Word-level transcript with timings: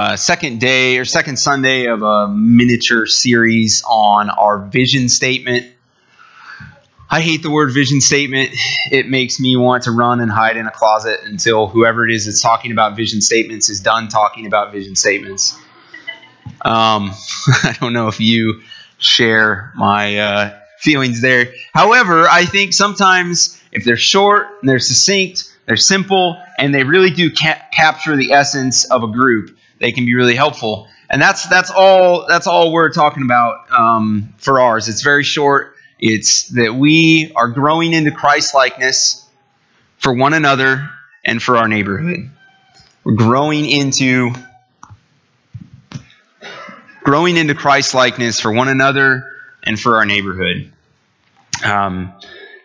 uh, 0.00 0.16
second 0.16 0.58
day 0.58 0.96
or 0.96 1.04
second 1.04 1.36
Sunday 1.36 1.84
of 1.84 2.00
a 2.00 2.26
miniature 2.26 3.04
series 3.04 3.82
on 3.86 4.30
our 4.30 4.58
vision 4.58 5.10
statement. 5.10 5.66
I 7.10 7.20
hate 7.20 7.42
the 7.42 7.50
word 7.50 7.74
vision 7.74 8.00
statement. 8.00 8.48
It 8.90 9.10
makes 9.10 9.38
me 9.38 9.56
want 9.56 9.82
to 9.82 9.90
run 9.90 10.20
and 10.20 10.30
hide 10.30 10.56
in 10.56 10.66
a 10.66 10.70
closet 10.70 11.20
until 11.24 11.66
whoever 11.66 12.08
it 12.08 12.14
is 12.14 12.24
that's 12.24 12.40
talking 12.40 12.72
about 12.72 12.96
vision 12.96 13.20
statements 13.20 13.68
is 13.68 13.80
done 13.80 14.08
talking 14.08 14.46
about 14.46 14.72
vision 14.72 14.96
statements. 14.96 15.52
Um, 16.62 17.10
I 17.62 17.76
don't 17.78 17.92
know 17.92 18.08
if 18.08 18.20
you 18.20 18.62
share 18.96 19.70
my 19.76 20.16
uh, 20.16 20.58
feelings 20.78 21.20
there. 21.20 21.52
However, 21.74 22.26
I 22.26 22.46
think 22.46 22.72
sometimes 22.72 23.60
if 23.70 23.84
they're 23.84 23.96
short, 23.96 24.46
and 24.62 24.68
they're 24.70 24.78
succinct, 24.78 25.54
they're 25.66 25.76
simple, 25.76 26.42
and 26.56 26.74
they 26.74 26.84
really 26.84 27.10
do 27.10 27.30
ca- 27.30 27.60
capture 27.70 28.16
the 28.16 28.32
essence 28.32 28.86
of 28.86 29.02
a 29.02 29.08
group, 29.08 29.58
they 29.80 29.92
can 29.92 30.04
be 30.04 30.14
really 30.14 30.36
helpful. 30.36 30.86
And 31.08 31.20
that's 31.20 31.48
that's 31.48 31.70
all 31.70 32.26
that's 32.28 32.46
all 32.46 32.72
we're 32.72 32.92
talking 32.92 33.24
about 33.24 33.72
um, 33.72 34.32
for 34.38 34.60
ours. 34.60 34.88
It's 34.88 35.02
very 35.02 35.24
short. 35.24 35.74
It's 35.98 36.44
that 36.50 36.74
we 36.74 37.32
are 37.34 37.48
growing 37.48 37.92
into 37.92 38.12
Christ 38.12 38.54
likeness 38.54 39.26
for 39.98 40.14
one 40.14 40.34
another 40.34 40.88
and 41.24 41.42
for 41.42 41.56
our 41.56 41.66
neighborhood. 41.66 42.30
We're 43.02 43.16
growing 43.16 43.68
into 43.68 44.30
growing 47.02 47.36
into 47.36 47.54
Christ 47.54 47.92
likeness 47.92 48.38
for 48.38 48.52
one 48.52 48.68
another 48.68 49.24
and 49.64 49.78
for 49.78 49.96
our 49.96 50.06
neighborhood. 50.06 50.72
Um, 51.64 52.12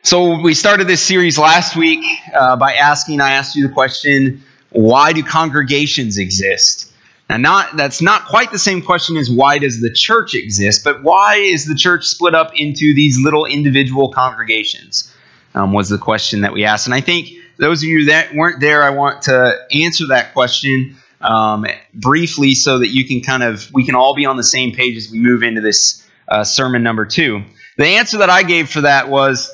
so 0.03 0.39
we 0.39 0.53
started 0.53 0.87
this 0.87 1.01
series 1.01 1.39
last 1.39 1.75
week 1.75 2.05
uh, 2.33 2.57
by 2.57 2.73
asking. 2.75 3.21
I 3.21 3.31
asked 3.31 3.55
you 3.55 3.67
the 3.67 3.73
question: 3.73 4.43
Why 4.69 5.13
do 5.13 5.23
congregations 5.23 6.19
exist? 6.19 6.91
Now, 7.29 7.37
not 7.37 7.75
that's 7.75 8.01
not 8.01 8.25
quite 8.25 8.51
the 8.51 8.59
same 8.59 8.81
question 8.81 9.17
as 9.17 9.29
why 9.29 9.57
does 9.57 9.81
the 9.81 9.91
church 9.91 10.35
exist, 10.35 10.83
but 10.83 11.01
why 11.01 11.37
is 11.37 11.65
the 11.65 11.75
church 11.75 12.05
split 12.05 12.35
up 12.35 12.51
into 12.55 12.93
these 12.93 13.19
little 13.19 13.45
individual 13.45 14.09
congregations? 14.09 15.11
Um, 15.55 15.71
was 15.71 15.89
the 15.89 15.97
question 15.97 16.41
that 16.41 16.53
we 16.53 16.65
asked, 16.65 16.85
and 16.85 16.93
I 16.93 17.01
think 17.01 17.29
those 17.57 17.81
of 17.81 17.87
you 17.87 18.05
that 18.05 18.35
weren't 18.35 18.59
there, 18.59 18.83
I 18.83 18.89
want 18.89 19.23
to 19.23 19.57
answer 19.71 20.07
that 20.07 20.33
question 20.33 20.97
um, 21.21 21.65
briefly 21.93 22.53
so 22.53 22.79
that 22.79 22.89
you 22.89 23.07
can 23.07 23.21
kind 23.21 23.41
of 23.41 23.71
we 23.73 23.85
can 23.85 23.95
all 23.95 24.15
be 24.15 24.25
on 24.25 24.37
the 24.37 24.43
same 24.43 24.73
page 24.73 24.97
as 24.97 25.09
we 25.09 25.19
move 25.19 25.43
into 25.43 25.61
this 25.61 26.05
uh, 26.27 26.43
sermon 26.43 26.83
number 26.83 27.05
two. 27.05 27.43
The 27.77 27.85
answer 27.85 28.19
that 28.19 28.29
I 28.29 28.43
gave 28.43 28.69
for 28.69 28.81
that 28.81 29.09
was 29.09 29.51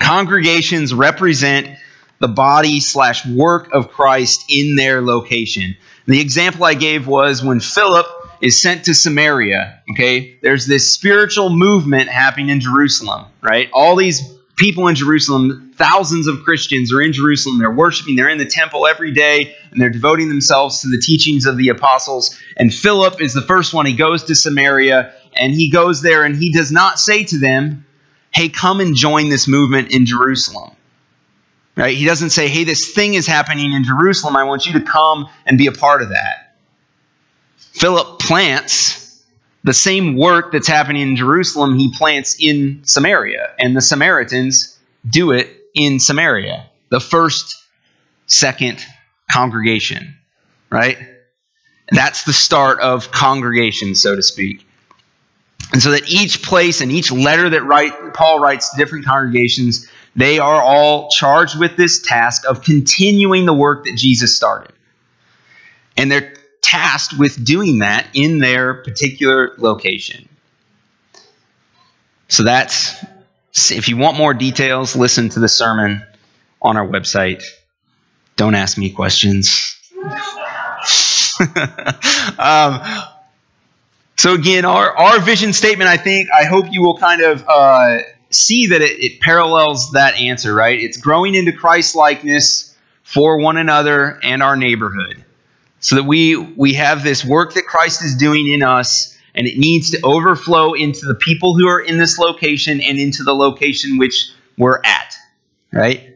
congregations 0.00 0.94
represent 0.94 1.68
the 2.18 2.28
body 2.28 2.80
slash 2.80 3.26
work 3.26 3.72
of 3.72 3.90
Christ 3.90 4.44
in 4.48 4.76
their 4.76 5.02
location. 5.02 5.76
The 6.06 6.20
example 6.20 6.64
I 6.64 6.74
gave 6.74 7.06
was 7.06 7.42
when 7.42 7.60
Philip 7.60 8.06
is 8.40 8.60
sent 8.60 8.84
to 8.84 8.94
Samaria. 8.94 9.82
Okay, 9.92 10.38
there's 10.42 10.66
this 10.66 10.92
spiritual 10.92 11.50
movement 11.50 12.08
happening 12.08 12.50
in 12.50 12.60
Jerusalem, 12.60 13.26
right? 13.42 13.68
All 13.72 13.96
these 13.96 14.22
people 14.56 14.88
in 14.88 14.94
Jerusalem, 14.94 15.72
thousands 15.76 16.26
of 16.26 16.42
Christians 16.44 16.92
are 16.94 17.02
in 17.02 17.12
Jerusalem. 17.12 17.58
They're 17.58 17.70
worshiping, 17.70 18.16
they're 18.16 18.28
in 18.28 18.38
the 18.38 18.46
temple 18.46 18.86
every 18.86 19.12
day, 19.12 19.54
and 19.70 19.80
they're 19.80 19.90
devoting 19.90 20.28
themselves 20.28 20.80
to 20.82 20.88
the 20.88 21.00
teachings 21.00 21.46
of 21.46 21.56
the 21.56 21.68
apostles. 21.68 22.38
And 22.56 22.72
Philip 22.72 23.20
is 23.20 23.34
the 23.34 23.42
first 23.42 23.74
one. 23.74 23.86
He 23.86 23.96
goes 23.96 24.24
to 24.24 24.34
Samaria, 24.34 25.12
and 25.34 25.52
he 25.52 25.70
goes 25.70 26.02
there, 26.02 26.24
and 26.24 26.36
he 26.36 26.52
does 26.52 26.72
not 26.72 26.98
say 26.98 27.24
to 27.24 27.38
them, 27.38 27.84
Hey, 28.34 28.48
come 28.48 28.80
and 28.80 28.94
join 28.94 29.28
this 29.28 29.48
movement 29.48 29.92
in 29.92 30.04
Jerusalem. 30.04 30.76
Right? 31.76 31.96
He 31.96 32.06
doesn't 32.06 32.30
say, 32.30 32.48
hey, 32.48 32.64
this 32.64 32.92
thing 32.92 33.14
is 33.14 33.26
happening 33.26 33.72
in 33.72 33.84
Jerusalem. 33.84 34.34
I 34.34 34.44
want 34.44 34.64
you 34.64 34.72
to 34.74 34.80
come 34.80 35.28
and 35.44 35.58
be 35.58 35.66
a 35.66 35.72
part 35.72 36.00
of 36.00 36.08
that. 36.08 36.56
Philip 37.58 38.18
plants 38.18 39.22
the 39.62 39.74
same 39.74 40.16
work 40.16 40.52
that's 40.52 40.68
happening 40.68 41.02
in 41.02 41.16
Jerusalem, 41.16 41.76
he 41.76 41.92
plants 41.92 42.36
in 42.40 42.80
Samaria. 42.84 43.50
And 43.58 43.76
the 43.76 43.80
Samaritans 43.80 44.78
do 45.08 45.32
it 45.32 45.50
in 45.74 45.98
Samaria, 45.98 46.70
the 46.88 47.00
first, 47.00 47.62
second 48.26 48.84
congregation. 49.30 50.16
Right? 50.70 50.98
That's 51.90 52.24
the 52.24 52.32
start 52.32 52.80
of 52.80 53.10
congregation, 53.10 53.94
so 53.94 54.16
to 54.16 54.22
speak. 54.22 54.66
And 55.72 55.82
so 55.82 55.90
that 55.90 56.08
each 56.08 56.42
place 56.42 56.80
and 56.80 56.92
each 56.92 57.10
letter 57.10 57.50
that 57.50 57.64
write, 57.64 58.14
Paul 58.14 58.38
writes 58.38 58.70
to 58.70 58.76
different 58.76 59.04
congregations 59.04 59.88
they 60.16 60.38
are 60.38 60.62
all 60.62 61.10
charged 61.10 61.58
with 61.58 61.76
this 61.76 62.00
task 62.00 62.44
of 62.48 62.62
continuing 62.62 63.44
the 63.44 63.52
work 63.52 63.84
that 63.84 63.96
Jesus 63.96 64.34
started. 64.34 64.72
And 65.96 66.10
they're 66.10 66.34
tasked 66.62 67.18
with 67.18 67.44
doing 67.44 67.80
that 67.80 68.06
in 68.14 68.38
their 68.38 68.82
particular 68.82 69.52
location. 69.58 70.28
So 72.28 72.44
that's, 72.44 73.04
if 73.70 73.88
you 73.88 73.98
want 73.98 74.16
more 74.16 74.34
details, 74.34 74.96
listen 74.96 75.28
to 75.28 75.40
the 75.40 75.48
sermon 75.48 76.02
on 76.62 76.76
our 76.76 76.86
website. 76.86 77.44
Don't 78.36 78.54
ask 78.54 78.78
me 78.78 78.90
questions. 78.90 79.78
um, 82.38 82.80
so 84.16 84.32
again, 84.32 84.64
our, 84.64 84.96
our 84.96 85.20
vision 85.20 85.52
statement, 85.52 85.88
I 85.88 85.98
think, 85.98 86.30
I 86.30 86.44
hope 86.44 86.66
you 86.70 86.82
will 86.82 86.96
kind 86.96 87.20
of 87.20 87.44
uh, 87.46 87.98
see 88.30 88.68
that 88.68 88.82
it, 88.82 89.02
it 89.02 89.20
parallels 89.20 89.92
that 89.92 90.14
answer, 90.16 90.54
right? 90.54 90.78
It's 90.78 90.96
growing 90.96 91.34
into 91.34 91.52
Christ 91.52 91.94
likeness 91.94 92.74
for 93.02 93.38
one 93.38 93.56
another 93.56 94.18
and 94.22 94.42
our 94.42 94.56
neighborhood. 94.56 95.24
So 95.78 95.96
that 95.96 96.04
we 96.04 96.36
we 96.36 96.74
have 96.74 97.04
this 97.04 97.24
work 97.24 97.54
that 97.54 97.66
Christ 97.66 98.02
is 98.04 98.16
doing 98.16 98.48
in 98.48 98.62
us 98.62 99.16
and 99.36 99.46
it 99.46 99.58
needs 99.58 99.90
to 99.90 100.00
overflow 100.02 100.72
into 100.72 101.06
the 101.06 101.14
people 101.14 101.54
who 101.56 101.68
are 101.68 101.80
in 101.80 101.98
this 101.98 102.18
location 102.18 102.80
and 102.80 102.98
into 102.98 103.22
the 103.22 103.34
location 103.34 103.98
which 103.98 104.30
we're 104.56 104.80
at, 104.82 105.14
right? 105.72 106.14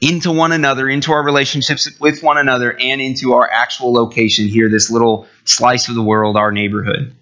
Into 0.00 0.32
one 0.32 0.50
another, 0.52 0.88
into 0.88 1.12
our 1.12 1.22
relationships 1.22 1.88
with 2.00 2.22
one 2.22 2.36
another, 2.36 2.76
and 2.76 3.00
into 3.00 3.34
our 3.34 3.48
actual 3.48 3.92
location 3.92 4.48
here, 4.48 4.68
this 4.68 4.90
little 4.90 5.26
slice 5.44 5.88
of 5.88 5.94
the 5.94 6.02
world, 6.02 6.36
our 6.36 6.50
neighborhood. 6.50 7.14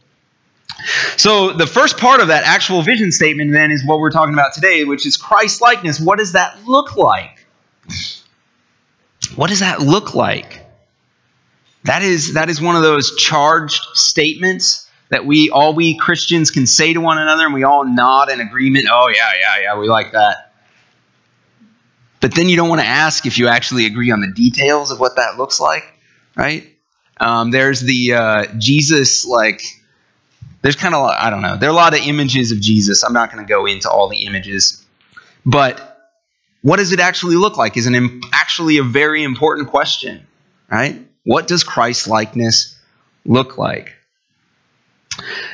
So, 1.16 1.52
the 1.52 1.66
first 1.66 1.98
part 1.98 2.20
of 2.20 2.28
that 2.28 2.44
actual 2.44 2.82
vision 2.82 3.10
statement 3.10 3.52
then 3.52 3.70
is 3.70 3.84
what 3.84 3.98
we're 3.98 4.10
talking 4.10 4.34
about 4.34 4.54
today, 4.54 4.84
which 4.84 5.06
is 5.06 5.16
Christ 5.16 5.60
likeness. 5.60 5.98
What 6.00 6.18
does 6.18 6.32
that 6.32 6.64
look 6.66 6.96
like? 6.96 7.46
What 9.34 9.50
does 9.50 9.60
that 9.60 9.80
look 9.80 10.14
like? 10.14 10.64
That 11.84 12.02
is, 12.02 12.34
that 12.34 12.48
is 12.48 12.60
one 12.60 12.76
of 12.76 12.82
those 12.82 13.16
charged 13.16 13.82
statements 13.94 14.88
that 15.10 15.24
we 15.24 15.50
all 15.50 15.74
we 15.74 15.96
Christians 15.96 16.50
can 16.50 16.66
say 16.66 16.92
to 16.92 17.00
one 17.00 17.18
another 17.18 17.46
and 17.46 17.54
we 17.54 17.64
all 17.64 17.84
nod 17.84 18.30
in 18.30 18.40
agreement. 18.40 18.86
Oh, 18.90 19.08
yeah, 19.14 19.32
yeah, 19.40 19.62
yeah, 19.62 19.78
we 19.78 19.88
like 19.88 20.12
that. 20.12 20.52
But 22.20 22.34
then 22.34 22.48
you 22.48 22.56
don't 22.56 22.68
want 22.68 22.80
to 22.80 22.86
ask 22.86 23.26
if 23.26 23.38
you 23.38 23.48
actually 23.48 23.86
agree 23.86 24.10
on 24.10 24.20
the 24.20 24.30
details 24.30 24.90
of 24.90 25.00
what 25.00 25.16
that 25.16 25.38
looks 25.38 25.60
like, 25.60 25.84
right? 26.36 26.68
Um, 27.20 27.50
there's 27.50 27.80
the 27.80 28.14
uh, 28.14 28.46
Jesus, 28.58 29.24
like, 29.24 29.62
there's 30.62 30.76
kind 30.76 30.94
of 30.94 31.04
I 31.04 31.30
don't 31.30 31.42
know. 31.42 31.56
There 31.56 31.68
are 31.68 31.72
a 31.72 31.76
lot 31.76 31.94
of 31.94 32.00
images 32.00 32.52
of 32.52 32.60
Jesus. 32.60 33.02
I'm 33.02 33.12
not 33.12 33.32
going 33.32 33.44
to 33.44 33.48
go 33.48 33.66
into 33.66 33.90
all 33.90 34.08
the 34.08 34.26
images, 34.26 34.84
but 35.44 35.96
what 36.62 36.78
does 36.78 36.92
it 36.92 37.00
actually 37.00 37.36
look 37.36 37.56
like 37.56 37.76
is 37.76 37.86
an 37.86 38.20
actually 38.32 38.78
a 38.78 38.82
very 38.82 39.22
important 39.22 39.68
question, 39.68 40.26
right? 40.70 41.00
What 41.24 41.46
does 41.46 41.64
Christ 41.64 42.08
likeness 42.08 42.78
look 43.24 43.58
like? 43.58 43.94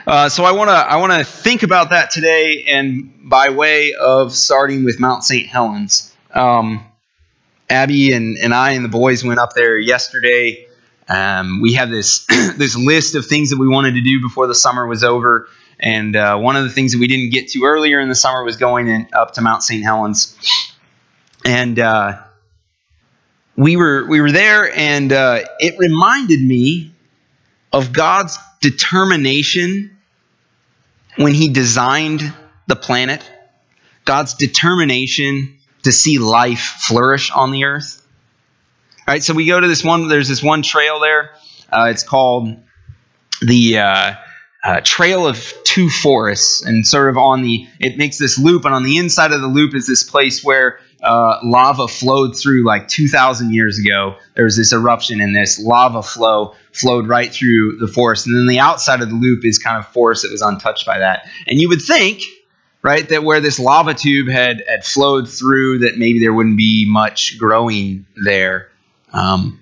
Uh, 0.06 0.28
so 0.28 0.44
I 0.44 0.53
want 0.53 0.69
to 0.69 0.75
I 0.75 0.97
want 0.97 1.12
to 1.12 1.25
think 1.25 1.62
about 1.62 1.91
that 1.91 2.10
today, 2.10 2.64
and 2.69 3.28
by 3.28 3.50
way 3.50 3.94
of 3.94 4.34
starting 4.34 4.84
with 4.84 5.00
Mount 5.00 5.25
St. 5.25 5.47
Helens. 5.47 6.14
Um, 6.32 6.84
Abby 7.70 8.12
and, 8.12 8.37
and 8.37 8.53
I 8.53 8.72
and 8.72 8.84
the 8.84 8.91
boys 8.91 9.25
went 9.25 9.38
up 9.38 9.54
there 9.54 9.78
yesterday 9.78 10.66
um, 11.09 11.60
we 11.60 11.75
have 11.75 11.91
this 11.91 12.26
this 12.56 12.76
list 12.76 13.14
of 13.14 13.26
things 13.26 13.50
that 13.50 13.58
we 13.58 13.69
wanted 13.69 13.94
to 13.94 14.00
do 14.00 14.20
before 14.20 14.46
the 14.46 14.55
summer 14.55 14.87
was 14.87 15.05
over, 15.05 15.49
and 15.79 16.17
uh, 16.17 16.37
one 16.38 16.56
of 16.56 16.64
the 16.64 16.70
things 16.70 16.93
that 16.93 16.99
we 16.99 17.06
didn't 17.06 17.31
get 17.31 17.49
to 17.49 17.64
earlier 17.64 18.00
in 18.00 18.08
the 18.08 18.14
summer 18.14 18.43
was 18.43 18.56
going 18.56 18.88
in, 18.88 19.08
up 19.12 19.34
to 19.34 19.43
Mount 19.43 19.62
St. 19.62 19.82
Helens, 19.82 20.37
and 21.44 21.79
uh, 21.79 22.23
we 23.56 23.76
were 23.76 24.06
we 24.06 24.20
were 24.20 24.32
there, 24.32 24.73
and 24.76 25.12
uh, 25.12 25.40
it 25.58 25.79
reminded 25.79 26.40
me 26.40 26.93
of 27.73 27.93
God's 27.93 28.38
determination 28.61 29.96
when 31.17 31.34
He 31.34 31.49
designed 31.49 32.32
the 32.67 32.76
planet, 32.76 33.29
God's 34.05 34.34
determination 34.34 35.58
to 35.82 35.93
see 35.93 36.19
life 36.19 36.76
flourish 36.81 37.31
on 37.31 37.50
the 37.50 37.64
earth. 37.64 38.04
Right, 39.06 39.23
so 39.23 39.35
we 39.35 39.47
go 39.47 39.61
to 39.61 39.69
this 39.69 39.85
one. 39.85 40.09
There's 40.09 40.29
this 40.29 40.43
one 40.43 40.62
trail 40.62 40.99
there. 40.99 41.35
Uh, 41.71 41.89
it's 41.91 42.05
called 42.05 42.56
the 43.43 43.79
uh, 43.79 44.15
uh, 44.65 44.81
Trail 44.83 45.27
of 45.27 45.53
Two 45.65 45.91
Forests, 45.91 46.65
and 46.65 46.87
sort 46.87 47.11
of 47.11 47.19
on 47.19 47.43
the 47.43 47.67
it 47.81 47.99
makes 47.99 48.17
this 48.17 48.39
loop, 48.39 48.65
and 48.65 48.75
on 48.75 48.83
the 48.83 48.97
inside 48.97 49.33
of 49.33 49.43
the 49.43 49.47
loop 49.47 49.75
is 49.75 49.87
this 49.87 50.03
place 50.03 50.43
where 50.43 50.79
uh, 51.03 51.39
lava 51.43 51.87
flowed 51.87 52.35
through 52.35 52.65
like 52.65 52.89
2,000 52.89 53.53
years 53.53 53.79
ago. 53.79 54.17
There 54.37 54.45
was 54.45 54.56
this 54.56 54.73
eruption, 54.73 55.21
and 55.21 55.37
this 55.37 55.59
lava 55.59 56.03
flow 56.03 56.55
flowed 56.73 57.06
right 57.06 57.31
through 57.31 57.77
the 57.77 57.89
forest. 57.89 58.27
And 58.27 58.35
then 58.35 58.47
the 58.47 58.61
outside 58.61 59.03
of 59.03 59.11
the 59.11 59.15
loop 59.15 59.45
is 59.45 59.59
kind 59.59 59.77
of 59.77 59.87
forest 59.89 60.23
that 60.23 60.33
was 60.33 60.41
untouched 60.41 60.87
by 60.87 61.01
that. 61.01 61.29
And 61.47 61.61
you 61.61 61.69
would 61.69 61.83
think, 61.83 62.23
right, 62.81 63.06
that 63.11 63.23
where 63.23 63.41
this 63.41 63.59
lava 63.59 63.93
tube 63.93 64.29
had, 64.29 64.65
had 64.67 64.83
flowed 64.83 65.29
through, 65.29 65.81
that 65.81 65.99
maybe 65.99 66.21
there 66.21 66.33
wouldn't 66.33 66.56
be 66.56 66.87
much 66.89 67.39
growing 67.39 68.06
there. 68.25 68.71
Um, 69.14 69.61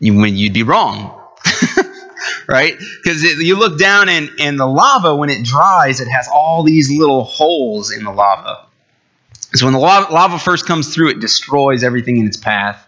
you, 0.00 0.18
when 0.18 0.36
you'd 0.36 0.52
be 0.52 0.64
wrong. 0.64 1.18
right? 2.48 2.76
Because 3.02 3.22
you 3.22 3.58
look 3.58 3.78
down 3.78 4.08
and, 4.08 4.30
and 4.38 4.58
the 4.58 4.66
lava, 4.66 5.16
when 5.16 5.30
it 5.30 5.44
dries, 5.44 6.00
it 6.00 6.08
has 6.08 6.28
all 6.28 6.62
these 6.62 6.90
little 6.90 7.24
holes 7.24 7.90
in 7.90 8.04
the 8.04 8.10
lava. 8.10 8.66
So 9.54 9.66
when 9.66 9.72
the 9.72 9.80
lava 9.80 10.38
first 10.38 10.66
comes 10.66 10.92
through, 10.92 11.10
it 11.10 11.20
destroys 11.20 11.84
everything 11.84 12.18
in 12.18 12.26
its 12.26 12.36
path. 12.36 12.86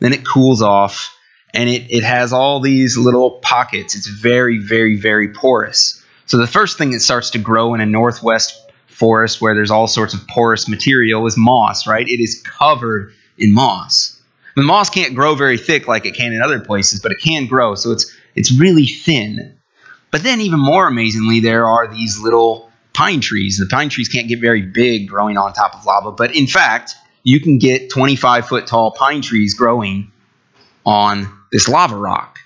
Then 0.00 0.12
it 0.12 0.26
cools 0.26 0.62
off, 0.62 1.16
and 1.54 1.68
it, 1.68 1.90
it 1.90 2.02
has 2.04 2.32
all 2.32 2.60
these 2.60 2.96
little 2.96 3.32
pockets. 3.40 3.94
It's 3.94 4.08
very, 4.08 4.58
very, 4.58 4.96
very 4.96 5.32
porous. 5.32 6.04
So 6.26 6.36
the 6.36 6.46
first 6.46 6.76
thing 6.76 6.90
that 6.90 7.00
starts 7.00 7.30
to 7.30 7.38
grow 7.38 7.74
in 7.74 7.80
a 7.80 7.86
northwest 7.86 8.60
forest 8.86 9.40
where 9.40 9.54
there's 9.54 9.70
all 9.70 9.86
sorts 9.86 10.12
of 10.12 10.26
porous 10.26 10.68
material 10.68 11.26
is 11.26 11.36
moss, 11.36 11.86
right? 11.86 12.06
It 12.06 12.20
is 12.20 12.42
covered 12.42 13.14
in 13.38 13.54
moss. 13.54 14.17
The 14.58 14.64
moss 14.64 14.90
can't 14.90 15.14
grow 15.14 15.36
very 15.36 15.56
thick 15.56 15.86
like 15.86 16.04
it 16.04 16.16
can 16.16 16.32
in 16.32 16.42
other 16.42 16.58
places, 16.58 16.98
but 16.98 17.12
it 17.12 17.18
can 17.22 17.46
grow, 17.46 17.76
so 17.76 17.92
it's 17.92 18.12
it's 18.34 18.50
really 18.50 18.86
thin. 18.86 19.56
But 20.10 20.24
then 20.24 20.40
even 20.40 20.58
more 20.58 20.88
amazingly, 20.88 21.38
there 21.38 21.64
are 21.64 21.86
these 21.86 22.18
little 22.18 22.68
pine 22.92 23.20
trees. 23.20 23.58
The 23.58 23.66
pine 23.66 23.88
trees 23.88 24.08
can't 24.08 24.26
get 24.26 24.40
very 24.40 24.62
big 24.62 25.10
growing 25.10 25.38
on 25.38 25.52
top 25.52 25.76
of 25.76 25.86
lava, 25.86 26.10
but 26.10 26.34
in 26.34 26.48
fact, 26.48 26.96
you 27.22 27.38
can 27.38 27.58
get 27.58 27.88
25 27.90 28.48
foot 28.48 28.66
tall 28.66 28.90
pine 28.90 29.22
trees 29.22 29.54
growing 29.54 30.10
on 30.84 31.32
this 31.52 31.68
lava 31.68 31.94
rock. 31.96 32.40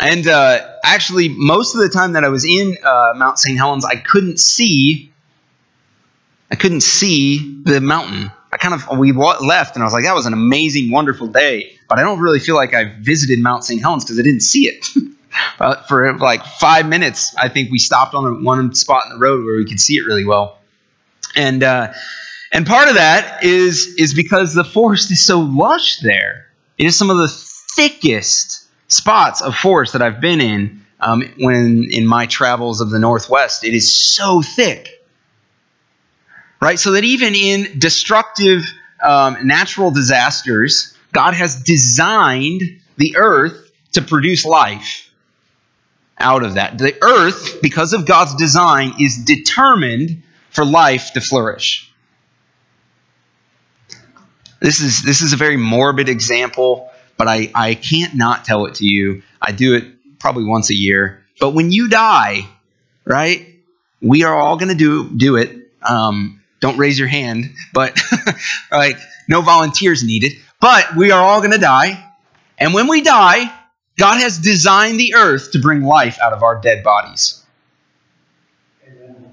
And 0.00 0.26
uh, 0.26 0.58
actually, 0.82 1.28
most 1.28 1.76
of 1.76 1.82
the 1.82 1.88
time 1.88 2.14
that 2.14 2.24
I 2.24 2.30
was 2.30 2.44
in 2.44 2.78
uh, 2.82 3.12
Mount 3.14 3.38
St. 3.38 3.56
Helens, 3.56 3.84
I 3.84 3.94
couldn't 3.94 4.40
see. 4.40 5.12
I 6.50 6.56
couldn't 6.56 6.82
see 6.82 7.62
the 7.62 7.80
mountain. 7.80 8.32
I 8.54 8.56
kind 8.56 8.72
of 8.72 8.98
we 8.98 9.10
left, 9.10 9.74
and 9.74 9.82
I 9.82 9.84
was 9.84 9.92
like, 9.92 10.04
"That 10.04 10.14
was 10.14 10.26
an 10.26 10.32
amazing, 10.32 10.92
wonderful 10.92 11.26
day." 11.26 11.76
But 11.88 11.98
I 11.98 12.02
don't 12.02 12.20
really 12.20 12.38
feel 12.38 12.54
like 12.54 12.72
I 12.72 12.94
visited 13.00 13.40
Mount 13.40 13.64
St. 13.64 13.80
Helens 13.80 14.04
because 14.04 14.18
I 14.20 14.22
didn't 14.22 14.42
see 14.42 14.68
it. 14.68 14.86
But 15.58 15.88
for 15.88 16.16
like 16.18 16.44
five 16.44 16.86
minutes, 16.88 17.34
I 17.36 17.48
think 17.48 17.72
we 17.72 17.80
stopped 17.80 18.14
on 18.14 18.44
one 18.44 18.72
spot 18.72 19.06
in 19.06 19.14
the 19.14 19.18
road 19.18 19.44
where 19.44 19.56
we 19.56 19.64
could 19.64 19.80
see 19.80 19.96
it 19.96 20.06
really 20.06 20.24
well. 20.24 20.60
And 21.34 21.64
uh, 21.64 21.92
and 22.52 22.64
part 22.64 22.88
of 22.88 22.94
that 22.94 23.42
is 23.42 23.96
is 23.98 24.14
because 24.14 24.54
the 24.54 24.62
forest 24.62 25.10
is 25.10 25.26
so 25.26 25.40
lush 25.40 25.98
there. 25.98 26.46
It 26.78 26.86
is 26.86 26.96
some 26.96 27.10
of 27.10 27.16
the 27.16 27.28
thickest 27.28 28.68
spots 28.86 29.42
of 29.42 29.56
forest 29.56 29.92
that 29.94 30.02
I've 30.02 30.20
been 30.20 30.40
in 30.40 30.84
um, 31.00 31.22
when 31.40 31.88
in 31.90 32.06
my 32.06 32.26
travels 32.26 32.80
of 32.80 32.90
the 32.90 33.00
Northwest. 33.00 33.64
It 33.64 33.74
is 33.74 33.92
so 33.92 34.40
thick, 34.40 35.03
right? 36.64 36.78
So 36.78 36.92
that 36.92 37.04
even 37.04 37.34
in 37.34 37.78
destructive 37.78 38.64
um, 39.02 39.46
natural 39.46 39.90
disasters, 39.90 40.96
God 41.12 41.34
has 41.34 41.62
designed 41.62 42.62
the 42.96 43.16
earth 43.18 43.70
to 43.92 44.00
produce 44.00 44.46
life 44.46 45.12
out 46.16 46.42
of 46.42 46.54
that. 46.54 46.78
The 46.78 46.96
earth, 47.04 47.60
because 47.60 47.92
of 47.92 48.06
God's 48.06 48.34
design, 48.36 48.94
is 48.98 49.26
determined 49.26 50.22
for 50.48 50.64
life 50.64 51.12
to 51.12 51.20
flourish. 51.20 51.92
This 54.58 54.80
is, 54.80 55.02
this 55.02 55.20
is 55.20 55.34
a 55.34 55.36
very 55.36 55.58
morbid 55.58 56.08
example, 56.08 56.90
but 57.18 57.28
I, 57.28 57.50
I 57.54 57.74
can't 57.74 58.14
not 58.14 58.46
tell 58.46 58.64
it 58.64 58.76
to 58.76 58.86
you. 58.86 59.22
I 59.38 59.52
do 59.52 59.74
it 59.74 60.18
probably 60.18 60.44
once 60.44 60.70
a 60.70 60.74
year. 60.74 61.26
But 61.38 61.50
when 61.50 61.72
you 61.72 61.90
die, 61.90 62.48
right, 63.04 63.54
we 64.00 64.24
are 64.24 64.34
all 64.34 64.56
going 64.56 64.70
to 64.70 64.74
do, 64.74 65.10
do 65.10 65.36
it. 65.36 65.70
Um, 65.82 66.40
don't 66.60 66.78
raise 66.78 66.98
your 66.98 67.08
hand, 67.08 67.50
but 67.72 68.00
like 68.72 68.98
no 69.28 69.42
volunteers 69.42 70.02
needed. 70.02 70.32
But 70.60 70.96
we 70.96 71.10
are 71.10 71.22
all 71.22 71.40
going 71.40 71.52
to 71.52 71.58
die. 71.58 72.12
And 72.58 72.72
when 72.72 72.88
we 72.88 73.02
die, 73.02 73.52
God 73.98 74.20
has 74.20 74.38
designed 74.38 74.98
the 74.98 75.14
earth 75.14 75.52
to 75.52 75.58
bring 75.58 75.82
life 75.82 76.18
out 76.20 76.32
of 76.32 76.42
our 76.42 76.60
dead 76.60 76.82
bodies. 76.82 77.44
Amen. 78.86 79.32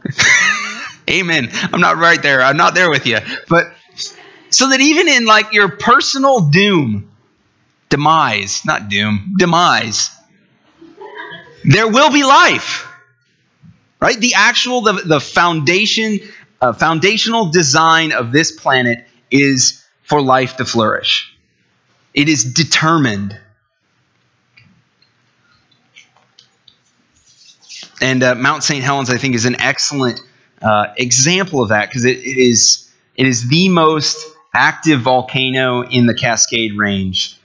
Amen. 1.09 1.49
I'm 1.71 1.81
not 1.81 1.97
right 1.97 2.21
there. 2.21 2.41
I'm 2.41 2.57
not 2.57 2.75
there 2.75 2.89
with 2.89 3.05
you. 3.05 3.19
But 3.47 3.71
so 4.49 4.69
that 4.69 4.81
even 4.81 5.07
in 5.07 5.25
like 5.25 5.53
your 5.53 5.69
personal 5.69 6.49
doom, 6.49 7.11
demise, 7.89 8.65
not 8.65 8.89
doom, 8.89 9.35
demise, 9.37 10.11
there 11.63 11.87
will 11.87 12.11
be 12.11 12.23
life. 12.23 12.87
Right? 13.99 14.19
The 14.19 14.33
actual, 14.35 14.81
the, 14.81 14.93
the 14.93 15.19
foundation, 15.19 16.19
uh, 16.61 16.73
foundational 16.73 17.47
design 17.47 18.11
of 18.11 18.31
this 18.31 18.51
planet 18.51 19.05
is 19.29 19.83
for 20.03 20.21
life 20.21 20.57
to 20.57 20.65
flourish. 20.65 21.35
It 22.13 22.29
is 22.29 22.43
determined 22.53 23.39
And 28.01 28.23
uh, 28.23 28.35
Mount 28.35 28.63
St. 28.63 28.83
Helens, 28.83 29.11
I 29.11 29.17
think, 29.17 29.35
is 29.35 29.45
an 29.45 29.61
excellent 29.61 30.19
uh, 30.61 30.87
example 30.97 31.61
of 31.61 31.69
that 31.69 31.87
because 31.87 32.03
it, 32.03 32.17
it 32.17 32.37
is 32.37 32.89
it 33.15 33.27
is 33.27 33.47
the 33.47 33.69
most 33.69 34.17
active 34.53 35.01
volcano 35.01 35.83
in 35.83 36.07
the 36.07 36.15
Cascade 36.15 36.75
Range, 36.75 37.37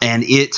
and 0.00 0.24
it 0.24 0.56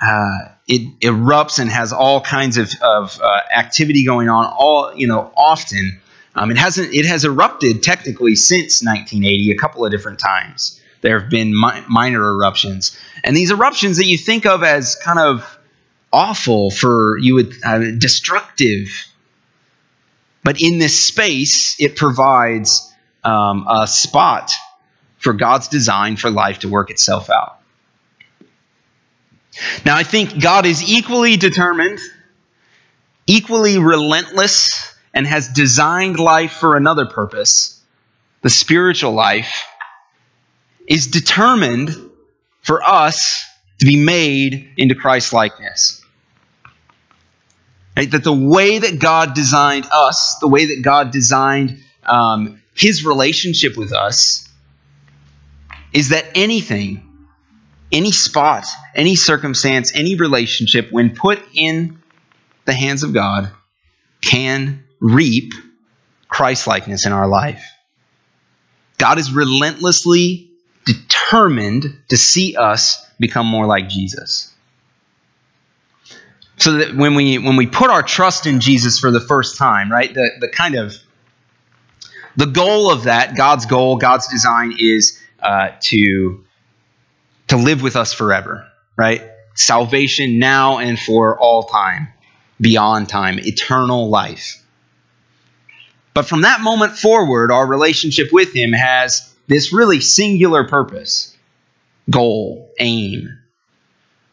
uh, 0.00 0.48
it 0.66 0.98
erupts 1.00 1.58
and 1.58 1.70
has 1.70 1.92
all 1.92 2.22
kinds 2.22 2.56
of, 2.56 2.70
of 2.82 3.20
uh, 3.20 3.40
activity 3.54 4.04
going 4.04 4.30
on 4.30 4.46
all 4.46 4.94
you 4.96 5.06
know 5.06 5.30
often. 5.36 6.00
Um, 6.34 6.50
it 6.50 6.56
hasn't 6.56 6.92
it 6.92 7.06
has 7.06 7.24
erupted 7.24 7.82
technically 7.82 8.34
since 8.34 8.82
1980 8.82 9.52
a 9.52 9.56
couple 9.56 9.84
of 9.84 9.90
different 9.90 10.18
times. 10.18 10.80
There 11.00 11.20
have 11.20 11.30
been 11.30 11.50
mi- 11.50 11.84
minor 11.88 12.30
eruptions, 12.30 12.98
and 13.22 13.36
these 13.36 13.50
eruptions 13.50 13.98
that 13.98 14.06
you 14.06 14.18
think 14.18 14.46
of 14.46 14.62
as 14.62 14.96
kind 14.96 15.18
of 15.18 15.58
awful, 16.12 16.70
for 16.70 17.18
you 17.18 17.34
would 17.34 17.54
uh, 17.64 17.78
destructive. 17.98 18.88
But 20.42 20.60
in 20.60 20.78
this 20.78 20.98
space, 21.06 21.76
it 21.80 21.96
provides 21.96 22.92
um, 23.22 23.66
a 23.68 23.86
spot 23.86 24.52
for 25.18 25.32
God's 25.32 25.68
design 25.68 26.16
for 26.16 26.30
life 26.30 26.60
to 26.60 26.68
work 26.68 26.90
itself 26.90 27.30
out. 27.30 27.58
Now, 29.84 29.96
I 29.96 30.02
think 30.02 30.40
God 30.40 30.66
is 30.66 30.82
equally 30.88 31.36
determined, 31.36 31.98
equally 33.26 33.78
relentless, 33.78 34.93
and 35.14 35.26
has 35.26 35.48
designed 35.48 36.18
life 36.18 36.52
for 36.52 36.76
another 36.76 37.06
purpose. 37.06 37.80
The 38.42 38.50
spiritual 38.50 39.12
life 39.12 39.64
is 40.86 41.06
determined 41.06 41.96
for 42.60 42.82
us 42.82 43.44
to 43.78 43.86
be 43.86 43.96
made 43.96 44.72
into 44.76 44.94
Christ 44.94 45.32
likeness. 45.32 46.02
Right? 47.96 48.10
That 48.10 48.24
the 48.24 48.32
way 48.32 48.78
that 48.78 48.98
God 48.98 49.34
designed 49.34 49.86
us, 49.92 50.38
the 50.40 50.48
way 50.48 50.66
that 50.66 50.82
God 50.82 51.12
designed 51.12 51.78
um, 52.02 52.60
his 52.74 53.06
relationship 53.06 53.76
with 53.76 53.92
us, 53.92 54.48
is 55.92 56.08
that 56.08 56.26
anything, 56.34 57.08
any 57.92 58.10
spot, 58.10 58.66
any 58.96 59.14
circumstance, 59.14 59.94
any 59.94 60.16
relationship, 60.16 60.90
when 60.90 61.14
put 61.14 61.40
in 61.54 62.02
the 62.64 62.72
hands 62.72 63.04
of 63.04 63.14
God, 63.14 63.50
can 64.20 64.83
reap 65.04 65.52
Christlikeness 66.28 67.06
in 67.06 67.12
our 67.12 67.28
life. 67.28 67.64
God 68.98 69.18
is 69.18 69.32
relentlessly 69.32 70.50
determined 70.84 71.96
to 72.08 72.16
see 72.16 72.56
us 72.56 73.06
become 73.18 73.46
more 73.46 73.66
like 73.66 73.88
Jesus 73.88 74.54
so 76.56 76.72
that 76.78 76.94
when 76.94 77.14
we 77.14 77.38
when 77.38 77.56
we 77.56 77.66
put 77.66 77.90
our 77.90 78.02
trust 78.02 78.46
in 78.46 78.60
Jesus 78.60 78.98
for 78.98 79.10
the 79.10 79.20
first 79.20 79.56
time, 79.58 79.90
right? 79.90 80.12
The 80.12 80.30
the 80.40 80.48
kind 80.48 80.74
of 80.76 80.96
the 82.36 82.46
goal 82.46 82.90
of 82.90 83.04
that, 83.04 83.36
God's 83.36 83.66
goal, 83.66 83.96
God's 83.96 84.28
design 84.28 84.76
is 84.78 85.20
uh, 85.40 85.70
to 85.80 86.44
to 87.48 87.56
live 87.56 87.82
with 87.82 87.96
us 87.96 88.12
forever, 88.12 88.66
right? 88.96 89.22
Salvation 89.54 90.38
now 90.38 90.78
and 90.78 90.98
for 90.98 91.38
all 91.38 91.64
time, 91.64 92.08
beyond 92.60 93.08
time, 93.08 93.38
eternal 93.38 94.08
life. 94.08 94.63
But 96.14 96.26
from 96.26 96.42
that 96.42 96.60
moment 96.60 96.96
forward, 96.96 97.50
our 97.50 97.66
relationship 97.66 98.32
with 98.32 98.54
Him 98.54 98.72
has 98.72 99.34
this 99.46 99.72
really 99.72 100.00
singular 100.00 100.66
purpose, 100.66 101.36
goal, 102.08 102.72
aim 102.78 103.38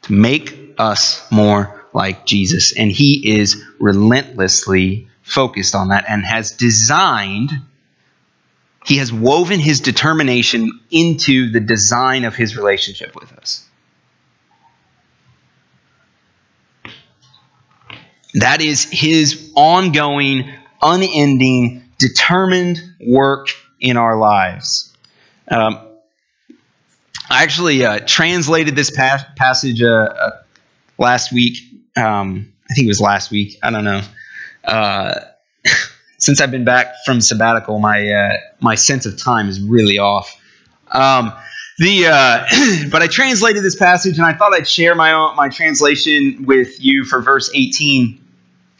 to 0.03 0.13
make 0.13 0.75
us 0.77 1.29
more 1.31 1.85
like 1.93 2.25
Jesus. 2.25 2.71
And 2.77 2.91
he 2.91 3.37
is 3.37 3.61
relentlessly 3.79 5.07
focused 5.23 5.75
on 5.75 5.89
that 5.89 6.05
and 6.07 6.25
has 6.25 6.51
designed 6.51 7.51
He 8.85 8.97
has 8.97 9.13
woven 9.13 9.59
his 9.59 9.79
determination 9.79 10.79
into 10.89 11.51
the 11.51 11.59
design 11.59 12.23
of 12.23 12.35
his 12.35 12.57
relationship 12.57 13.15
with 13.15 13.31
us. 13.33 13.67
That 18.33 18.61
is 18.61 18.85
his 18.89 19.51
ongoing, 19.55 20.51
unending, 20.81 21.83
determined 21.97 22.79
work 22.99 23.49
in 23.79 23.97
our 23.97 24.17
lives. 24.17 24.93
Um, 25.49 25.79
I 27.29 27.43
actually 27.43 27.85
uh, 27.85 27.99
translated 28.05 28.75
this 28.75 28.91
pa- 28.91 29.25
passage 29.37 29.81
uh, 29.81 29.87
uh, 29.87 30.31
last 30.97 31.31
week. 31.31 31.57
Um, 31.95 32.51
I 32.69 32.73
think 32.73 32.85
it 32.85 32.89
was 32.89 33.01
last 33.01 33.31
week. 33.31 33.57
I 33.63 33.71
don't 33.71 33.83
know. 33.83 34.01
Uh, 34.63 35.19
since 36.17 36.41
I've 36.41 36.51
been 36.51 36.65
back 36.65 36.93
from 37.05 37.21
sabbatical, 37.21 37.79
my 37.79 38.07
uh, 38.09 38.37
my 38.59 38.75
sense 38.75 39.05
of 39.05 39.21
time 39.21 39.49
is 39.49 39.61
really 39.61 39.97
off. 39.97 40.39
Um, 40.91 41.33
the 41.77 42.07
uh, 42.07 42.89
but 42.91 43.01
I 43.01 43.07
translated 43.07 43.63
this 43.63 43.75
passage, 43.75 44.17
and 44.17 44.25
I 44.25 44.33
thought 44.33 44.53
I'd 44.53 44.67
share 44.67 44.93
my 44.93 45.13
own, 45.13 45.35
my 45.35 45.49
translation 45.49 46.45
with 46.45 46.83
you 46.83 47.05
for 47.05 47.21
verse 47.21 47.49
18. 47.53 48.21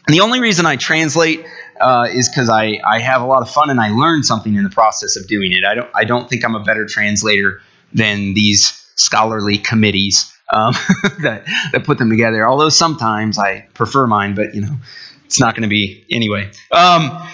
And 0.06 0.14
the 0.14 0.20
only 0.20 0.40
reason 0.40 0.66
I 0.66 0.76
translate 0.76 1.44
uh, 1.82 2.06
is 2.10 2.28
because 2.28 2.48
I, 2.48 2.78
I 2.86 3.00
have 3.00 3.22
a 3.22 3.26
lot 3.26 3.42
of 3.42 3.50
fun 3.50 3.68
and 3.68 3.80
I 3.80 3.90
learn 3.90 4.22
something 4.22 4.54
in 4.54 4.62
the 4.62 4.70
process 4.70 5.16
of 5.16 5.26
doing 5.26 5.52
it. 5.52 5.64
I 5.64 5.74
don't 5.74 5.90
I 5.94 6.04
don't 6.04 6.30
think 6.30 6.44
I'm 6.44 6.54
a 6.54 6.62
better 6.62 6.86
translator 6.86 7.60
than 7.92 8.34
these 8.34 8.86
scholarly 8.94 9.58
committees 9.58 10.32
um, 10.52 10.72
that 11.22 11.44
that 11.72 11.84
put 11.84 11.98
them 11.98 12.08
together. 12.08 12.48
Although 12.48 12.68
sometimes 12.68 13.38
I 13.38 13.66
prefer 13.74 14.06
mine, 14.06 14.34
but 14.34 14.54
you 14.54 14.60
know 14.60 14.76
it's 15.24 15.40
not 15.40 15.54
going 15.54 15.62
to 15.62 15.68
be 15.68 16.04
anyway. 16.10 16.50
Um, 16.70 17.10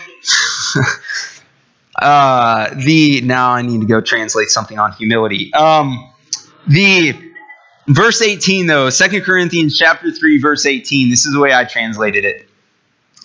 uh, 2.01 2.75
the 2.75 3.21
now 3.21 3.53
I 3.53 3.63
need 3.63 3.83
to 3.83 3.87
go 3.87 4.01
translate 4.01 4.49
something 4.49 4.79
on 4.79 4.93
humility. 4.93 5.53
Um, 5.53 6.11
the 6.67 7.15
verse 7.87 8.23
18 8.23 8.67
though, 8.67 8.89
Second 8.89 9.23
Corinthians 9.23 9.77
chapter 9.77 10.11
3 10.11 10.41
verse 10.41 10.65
18. 10.65 11.11
This 11.11 11.27
is 11.27 11.35
the 11.35 11.41
way 11.41 11.53
I 11.53 11.65
translated 11.65 12.25
it. 12.25 12.48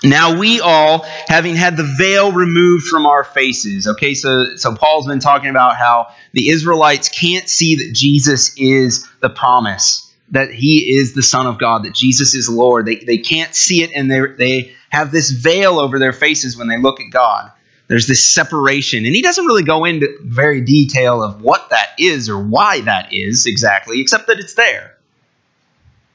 Now 0.04 0.38
we 0.38 0.60
all, 0.60 1.06
having 1.28 1.56
had 1.56 1.78
the 1.78 1.96
veil 1.98 2.34
removed 2.34 2.88
from 2.88 3.06
our 3.06 3.24
faces. 3.24 3.88
Okay, 3.88 4.14
so 4.14 4.58
so 4.58 4.76
Paul's 4.76 5.08
been 5.08 5.20
talking 5.20 5.50
about 5.50 5.78
how 5.78 6.14
the 6.34 6.50
Israelites 6.50 7.08
can't 7.08 7.48
see 7.48 7.76
that 7.76 7.94
Jesus 7.94 8.54
is 8.58 9.08
the 9.22 9.30
promise, 9.30 10.14
that 10.32 10.52
he 10.52 10.98
is 10.98 11.14
the 11.14 11.24
Son 11.24 11.48
of 11.48 11.58
God, 11.58 11.86
that 11.86 11.94
Jesus 11.94 12.36
is 12.36 12.50
Lord. 12.50 12.86
They, 12.86 12.98
they 12.98 13.18
can't 13.18 13.56
see 13.56 13.82
it, 13.82 13.92
and 13.96 14.12
they 14.12 14.20
they 14.38 14.76
have 14.90 15.12
this 15.12 15.32
veil 15.32 15.80
over 15.80 16.00
their 16.00 16.14
faces 16.14 16.58
when 16.58 16.68
they 16.68 16.78
look 16.78 17.00
at 17.00 17.10
God. 17.10 17.52
There's 17.88 18.08
this 18.08 18.26
separation, 18.26 19.06
and 19.06 19.16
he 19.16 19.22
doesn't 19.22 19.46
really 19.46 19.64
go 19.64 19.86
into 19.86 20.18
very 20.22 20.62
detail 20.62 21.24
of 21.24 21.42
what 21.42 21.70
that 21.70 21.92
is 21.98 22.30
or 22.30 22.40
why 22.40 22.82
that 22.82 23.14
is 23.14 23.46
exactly, 23.46 24.02
except 24.02 24.28
that 24.28 24.40
it's 24.40 24.56
there. 24.56 24.98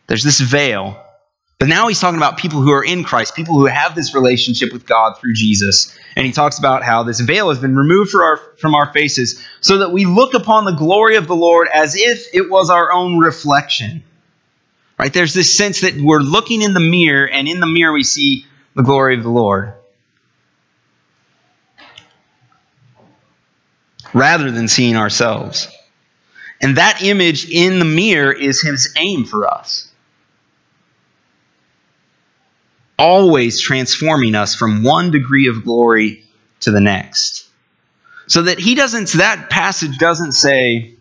There's 0.09 0.25
this 0.25 0.40
veil. 0.40 1.02
But 1.59 1.69
now 1.69 1.88
he's 1.88 1.99
talking 1.99 2.19
about 2.19 2.38
people 2.38 2.62
who 2.62 2.71
are 2.71 2.85
in 2.85 3.03
Christ, 3.03 3.35
people 3.35 3.57
who 3.57 3.67
have 3.67 3.97
this 3.97 4.15
relationship 4.15 4.73
with 4.73 4.87
God 4.87 5.19
through 5.19 5.35
Jesus. 5.35 5.97
And 6.15 6.25
he 6.25 6.31
talks 6.31 6.59
about 6.59 6.85
how 6.85 7.03
this 7.03 7.19
veil 7.19 7.49
has 7.49 7.59
been 7.59 7.75
removed 7.75 8.15
our, 8.15 8.37
from 8.59 8.77
our 8.77 8.93
faces 8.93 9.45
so 9.61 9.79
that 9.79 9.91
we 9.91 10.05
look 10.05 10.35
upon 10.35 10.65
the 10.65 10.77
glory 10.77 11.17
of 11.17 11.27
the 11.27 11.35
Lord 11.35 11.67
as 11.73 11.97
if 11.97 12.33
it 12.33 12.49
was 12.49 12.71
our 12.71 12.93
own 12.93 13.19
reflection. 13.19 14.05
Right? 14.99 15.12
There's 15.12 15.35
this 15.35 15.57
sense 15.57 15.81
that 15.81 15.97
we're 15.97 16.21
looking 16.21 16.62
in 16.62 16.75
the 16.75 16.81
mirror, 16.81 17.29
and 17.29 17.49
in 17.49 17.61
the 17.61 17.67
mirror 17.67 17.93
we 17.93 18.05
see 18.05 18.47
the 18.75 18.83
glory 18.83 19.17
of 19.17 19.25
the 19.25 19.29
Lord. 19.29 19.75
Rather 24.12 24.50
than 24.50 24.69
seeing 24.69 24.97
ourselves. 24.97 25.69
And 26.61 26.77
that 26.77 27.03
image 27.03 27.49
in 27.50 27.81
the 27.81 27.85
mirror 27.85 28.33
is 28.33 28.61
his 28.61 28.95
aim 28.97 29.25
for 29.25 29.47
us. 29.47 29.88
Always 32.99 33.61
transforming 33.61 34.35
us 34.35 34.55
from 34.55 34.83
one 34.83 35.11
degree 35.11 35.49
of 35.49 35.64
glory 35.64 36.25
to 36.61 36.71
the 36.71 36.81
next. 36.81 37.49
So 38.26 38.43
that 38.43 38.59
he 38.59 38.75
doesn't, 38.75 39.12
that 39.12 39.49
passage 39.49 39.99
doesn't 39.99 40.33
say, 40.33 40.95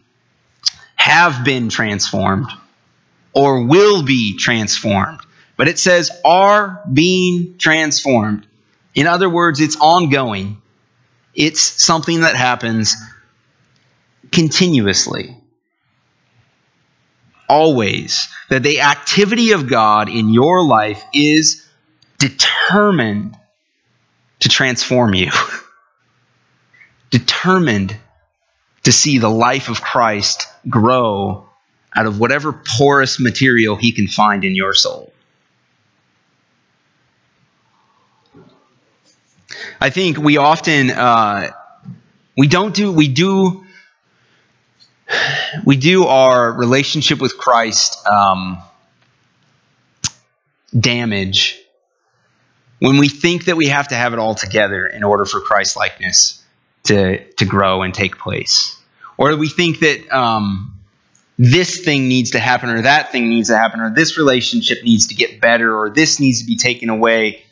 have 0.96 1.44
been 1.44 1.70
transformed 1.70 2.50
or 3.34 3.66
will 3.66 4.04
be 4.04 4.38
transformed, 4.38 5.20
but 5.58 5.68
it 5.68 5.80
says, 5.80 6.12
are 6.24 6.82
being 6.92 7.58
transformed. 7.58 8.48
In 8.96 9.08
other 9.08 9.30
words, 9.30 9.60
it's 9.60 9.78
ongoing, 9.80 10.62
it's 11.36 11.84
something 11.84 12.22
that 12.22 12.36
happens 12.36 12.96
continuously. 14.32 15.38
Always. 17.50 18.28
That 18.50 18.64
the 18.64 18.82
activity 18.82 19.52
of 19.52 19.70
God 19.70 20.10
in 20.10 20.30
your 20.30 20.64
life 20.64 21.04
is 21.14 21.67
determined 22.20 23.38
to 24.40 24.50
transform 24.50 25.14
you, 25.14 25.32
determined 27.10 27.96
to 28.84 28.92
see 28.92 29.18
the 29.18 29.30
life 29.30 29.70
of 29.70 29.82
Christ 29.82 30.48
grow 30.70 31.50
out 31.96 32.06
of 32.06 32.20
whatever 32.20 32.54
porous 32.54 33.20
material 33.20 33.76
he 33.76 33.92
can 33.92 34.08
find 34.08 34.44
in 34.44 34.56
your 34.56 34.74
soul. 34.74 35.12
I 39.80 39.90
think 39.90 40.18
we 40.18 40.38
often 40.38 40.90
uh, 40.90 41.52
we 42.36 42.48
don't 42.48 42.74
do 42.74 42.92
we 42.92 43.08
do 43.08 43.66
we 45.66 45.78
do 45.78 46.06
our 46.06 46.52
relationship 46.52 47.20
with 47.20 47.38
Christ 47.38 48.06
um, 48.08 48.60
damage 50.78 51.60
when 52.80 52.98
we 52.98 53.10
think 53.10 53.46
that 53.46 53.58
we 53.58 53.68
have 53.68 53.88
to 53.90 53.96
have 53.96 54.14
it 54.14 54.20
all 54.20 54.36
together 54.36 54.86
in 54.86 55.04
order 55.04 55.26
for 55.26 55.40
Christ 55.42 55.76
likeness 55.76 56.44
to, 56.84 57.24
to 57.34 57.46
grow 57.46 57.82
and 57.82 57.94
take 57.94 58.18
place. 58.18 58.80
Or 59.18 59.36
we 59.36 59.50
think 59.50 59.80
that 59.80 60.10
um, 60.12 60.80
this 61.38 61.84
thing 61.84 62.08
needs 62.08 62.32
to 62.32 62.40
happen, 62.40 62.70
or 62.70 62.84
that 62.84 63.12
thing 63.12 63.30
needs 63.30 63.50
to 63.50 63.58
happen, 63.58 63.80
or 63.80 63.94
this 63.94 64.18
relationship 64.18 64.84
needs 64.84 65.08
to 65.08 65.16
get 65.16 65.42
better, 65.42 65.76
or 65.78 65.90
this 65.90 66.20
needs 66.20 66.42
to 66.42 66.48
be 66.48 66.56
taken 66.56 66.90
away. 66.90 67.44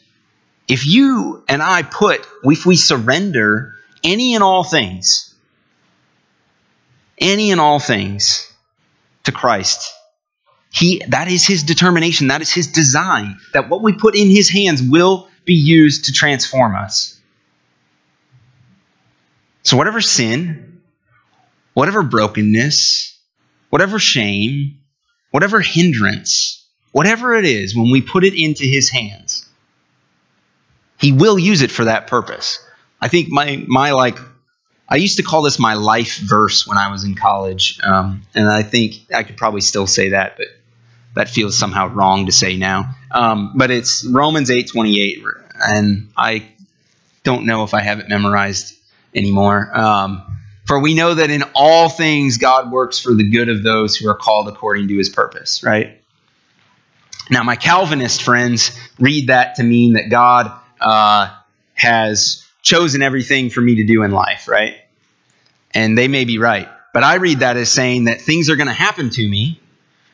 If 0.67 0.86
you 0.86 1.44
and 1.48 1.62
I 1.62 1.84
put, 1.84 2.25
if 2.44 2.65
we 2.65 2.75
surrender 2.75 3.75
any 4.03 4.36
and 4.36 4.44
all 4.44 4.63
things, 4.63 5.34
any 7.17 7.51
and 7.51 7.62
all 7.62 7.79
things 7.79 8.51
to 9.24 9.32
Christ, 9.32 9.91
he, 10.75 11.01
that 11.08 11.29
is 11.32 11.48
his 11.48 11.63
determination, 11.63 12.27
that 12.27 12.41
is 12.41 12.51
his 12.51 12.67
design, 12.67 13.39
that 13.53 13.70
what 13.70 13.82
we 13.82 13.94
put 13.94 14.13
in 14.13 14.29
his 14.29 14.50
hands 14.50 14.82
will 14.84 15.29
be 15.46 15.53
used 15.53 16.05
to 16.05 16.12
transform 16.12 16.75
us. 16.75 17.17
So, 19.63 19.77
whatever 19.77 20.01
sin, 20.01 20.82
whatever 21.74 22.03
brokenness, 22.03 23.17
whatever 23.70 24.00
shame, 24.00 24.79
whatever 25.32 25.62
hindrance, 25.62 26.67
whatever 26.91 27.36
it 27.36 27.46
is, 27.46 27.74
when 27.74 27.89
we 27.89 28.01
put 28.01 28.25
it 28.25 28.34
into 28.34 28.65
his 28.65 28.89
hands, 28.89 29.48
he 31.00 31.13
will 31.13 31.39
use 31.39 31.62
it 31.62 31.72
for 31.72 31.86
that 31.86 32.08
purpose. 32.08 32.60
I 33.00 33.08
think 33.08 33.29
my, 33.29 33.63
my 33.65 33.91
like, 33.91 34.20
I 34.89 34.98
used 34.98 35.17
to 35.17 35.24
call 35.24 35.41
this 35.41 35.58
my 35.58 35.75
life 35.75 36.17
verse 36.17 36.67
when 36.67 36.77
I 36.77 36.91
was 36.91 37.05
in 37.05 37.15
college, 37.15 37.79
um, 37.82 38.24
and 38.36 38.50
I 38.50 38.62
think 38.62 38.96
I 39.13 39.24
could 39.24 39.38
probably 39.38 39.62
still 39.62 39.88
say 39.88 40.10
that, 40.10 40.36
but 40.36 40.48
that 41.15 41.29
feels 41.29 41.57
somehow 41.57 41.88
wrong 41.88 42.27
to 42.27 42.31
say 42.31 42.57
now. 42.57 42.95
Um, 43.12 43.53
but 43.55 43.72
it's 43.72 44.05
Romans 44.05 44.50
8:28, 44.50 45.24
and 45.60 46.10
I 46.15 46.45
don't 47.24 47.45
know 47.45 47.63
if 47.63 47.74
I 47.74 47.81
have 47.81 48.00
it 48.00 48.10
memorized 48.10 48.75
anymore. 49.13 49.69
Um, 49.74 50.22
for 50.65 50.79
we 50.79 50.93
know 50.93 51.13
that 51.13 51.29
in 51.29 51.43
all 51.53 51.89
things 51.89 52.38
God 52.38 52.72
works 52.72 53.00
for 53.00 53.13
the 53.13 53.24
good 53.24 53.50
of 53.50 53.63
those 53.63 53.95
who 53.95 54.10
are 54.10 54.15
called 54.15 54.48
according 54.48 54.89
to 54.89 54.98
His 54.98 55.10
purpose. 55.10 55.63
Right. 55.63 56.01
Now, 57.29 57.43
my 57.43 57.55
Calvinist 57.55 58.22
friends 58.22 58.77
read 59.00 59.27
that 59.27 59.55
to 59.55 59.63
mean 59.63 59.93
that 59.93 60.10
God 60.10 60.51
uh, 60.79 61.34
has 61.74 62.45
chosen 62.62 63.01
everything 63.01 63.50
for 63.50 63.62
me 63.62 63.75
to 63.75 63.84
do 63.84 64.03
in 64.03 64.12
life. 64.12 64.48
Right. 64.48 64.75
And 65.74 65.98
they 65.98 66.07
may 66.07 66.25
be 66.25 66.38
right. 66.38 66.67
But 66.93 67.03
I 67.03 67.15
read 67.15 67.39
that 67.39 67.57
as 67.57 67.69
saying 67.69 68.05
that 68.05 68.22
things 68.22 68.50
are 68.50 68.55
going 68.55 68.67
to 68.67 68.74
happen 68.74 69.10
to 69.10 69.27
me 69.27 69.60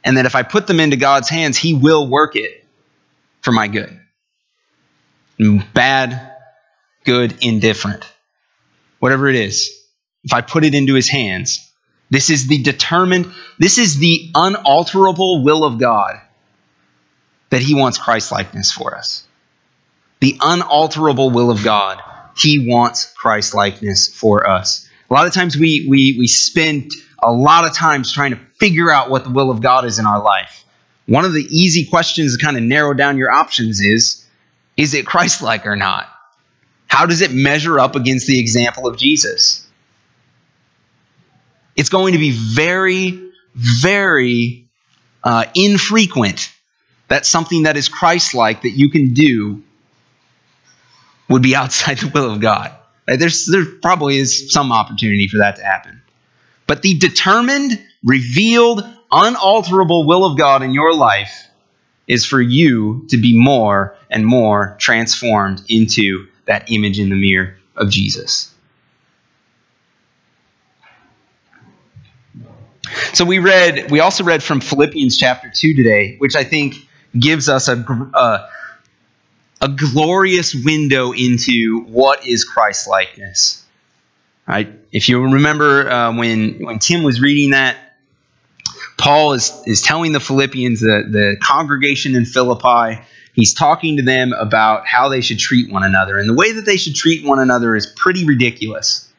and 0.03 0.17
that 0.17 0.25
if 0.25 0.35
I 0.35 0.43
put 0.43 0.67
them 0.67 0.79
into 0.79 0.97
God's 0.97 1.29
hands, 1.29 1.57
He 1.57 1.73
will 1.73 2.07
work 2.07 2.35
it 2.35 2.65
for 3.41 3.51
my 3.51 3.67
good. 3.67 3.99
Bad, 5.73 6.35
good, 7.03 7.37
indifferent. 7.41 8.05
Whatever 8.99 9.27
it 9.27 9.35
is, 9.35 9.71
if 10.23 10.33
I 10.33 10.41
put 10.41 10.63
it 10.63 10.75
into 10.75 10.93
His 10.93 11.09
hands, 11.09 11.71
this 12.09 12.29
is 12.29 12.47
the 12.47 12.61
determined, 12.61 13.31
this 13.57 13.77
is 13.77 13.97
the 13.97 14.29
unalterable 14.35 15.43
will 15.43 15.63
of 15.63 15.79
God 15.79 16.19
that 17.49 17.61
He 17.61 17.73
wants 17.73 17.97
Christ 17.97 18.31
likeness 18.31 18.71
for 18.71 18.95
us. 18.95 19.27
The 20.19 20.37
unalterable 20.41 21.31
will 21.31 21.49
of 21.49 21.63
God 21.63 22.01
He 22.37 22.67
wants 22.69 23.11
Christ 23.13 23.55
likeness 23.55 24.13
for 24.13 24.47
us. 24.47 24.87
A 25.09 25.13
lot 25.13 25.27
of 25.27 25.33
times 25.33 25.57
we, 25.57 25.87
we, 25.89 26.15
we 26.17 26.27
spend 26.27 26.91
a 27.21 27.31
lot 27.31 27.65
of 27.65 27.73
times 27.73 28.11
trying 28.11 28.31
to 28.31 28.39
figure 28.59 28.91
out 28.91 29.09
what 29.09 29.23
the 29.23 29.29
will 29.29 29.51
of 29.51 29.61
God 29.61 29.85
is 29.85 29.99
in 29.99 30.05
our 30.05 30.21
life. 30.21 30.65
One 31.05 31.25
of 31.25 31.33
the 31.33 31.43
easy 31.43 31.85
questions 31.85 32.37
to 32.37 32.43
kind 32.43 32.57
of 32.57 32.63
narrow 32.63 32.93
down 32.93 33.17
your 33.17 33.31
options 33.31 33.81
is 33.81 34.25
is 34.77 34.93
it 34.93 35.05
Christ 35.05 35.41
like 35.41 35.67
or 35.67 35.75
not? 35.75 36.07
How 36.87 37.05
does 37.05 37.21
it 37.21 37.31
measure 37.31 37.79
up 37.79 37.95
against 37.95 38.27
the 38.27 38.39
example 38.39 38.87
of 38.87 38.97
Jesus? 38.97 39.67
It's 41.75 41.89
going 41.89 42.13
to 42.13 42.19
be 42.19 42.31
very, 42.31 43.31
very 43.55 44.67
uh, 45.23 45.45
infrequent 45.55 46.51
that 47.07 47.25
something 47.25 47.63
that 47.63 47.77
is 47.77 47.89
Christ 47.89 48.33
like 48.33 48.63
that 48.63 48.71
you 48.71 48.89
can 48.89 49.13
do 49.13 49.63
would 51.29 51.41
be 51.41 51.55
outside 51.61 51.97
the 51.99 52.07
will 52.07 52.31
of 52.31 52.39
God. 52.39 52.71
There's, 53.07 53.45
there 53.45 53.65
probably 53.81 54.17
is 54.17 54.51
some 54.51 54.71
opportunity 54.71 55.27
for 55.27 55.39
that 55.39 55.57
to 55.57 55.63
happen. 55.63 56.01
But 56.71 56.83
the 56.83 56.97
determined, 56.97 57.85
revealed, 58.01 58.81
unalterable 59.11 60.07
will 60.07 60.23
of 60.23 60.37
God 60.37 60.63
in 60.63 60.73
your 60.73 60.95
life 60.95 61.49
is 62.07 62.25
for 62.25 62.41
you 62.41 63.05
to 63.09 63.17
be 63.17 63.37
more 63.37 63.97
and 64.09 64.25
more 64.25 64.77
transformed 64.79 65.63
into 65.67 66.29
that 66.45 66.71
image 66.71 66.97
in 66.97 67.09
the 67.09 67.17
mirror 67.17 67.57
of 67.75 67.89
Jesus. 67.89 68.53
So 73.11 73.25
we 73.25 73.39
read, 73.39 73.91
we 73.91 73.99
also 73.99 74.23
read 74.23 74.41
from 74.41 74.61
Philippians 74.61 75.17
chapter 75.17 75.51
2 75.53 75.75
today, 75.75 76.15
which 76.19 76.37
I 76.37 76.45
think 76.45 76.75
gives 77.19 77.49
us 77.49 77.67
a, 77.67 77.75
a, 77.75 78.11
uh, 78.13 78.49
a 79.59 79.67
glorious 79.67 80.55
window 80.55 81.11
into 81.11 81.81
what 81.81 82.25
is 82.25 82.45
Christ 82.45 82.87
likeness. 82.87 83.60
If 84.91 85.07
you 85.07 85.21
remember 85.21 85.89
uh, 85.89 86.15
when, 86.15 86.65
when 86.65 86.79
Tim 86.79 87.03
was 87.03 87.21
reading 87.21 87.51
that, 87.51 87.77
Paul 88.97 89.33
is, 89.33 89.63
is 89.65 89.81
telling 89.81 90.11
the 90.11 90.19
Philippians, 90.19 90.81
the, 90.81 91.07
the 91.09 91.37
congregation 91.41 92.15
in 92.15 92.25
Philippi, 92.25 93.01
he's 93.33 93.53
talking 93.53 93.97
to 93.97 94.03
them 94.03 94.33
about 94.33 94.85
how 94.85 95.09
they 95.09 95.21
should 95.21 95.39
treat 95.39 95.71
one 95.71 95.83
another. 95.83 96.17
And 96.17 96.29
the 96.29 96.33
way 96.33 96.51
that 96.51 96.65
they 96.65 96.77
should 96.77 96.95
treat 96.95 97.25
one 97.25 97.39
another 97.39 97.75
is 97.75 97.87
pretty 97.87 98.25
ridiculous. 98.25 99.11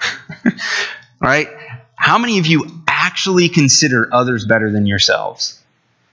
right? 1.20 1.48
How 1.94 2.18
many 2.18 2.38
of 2.38 2.46
you 2.46 2.66
actually 2.88 3.48
consider 3.48 4.08
others 4.12 4.44
better 4.44 4.70
than 4.70 4.86
yourselves? 4.86 5.58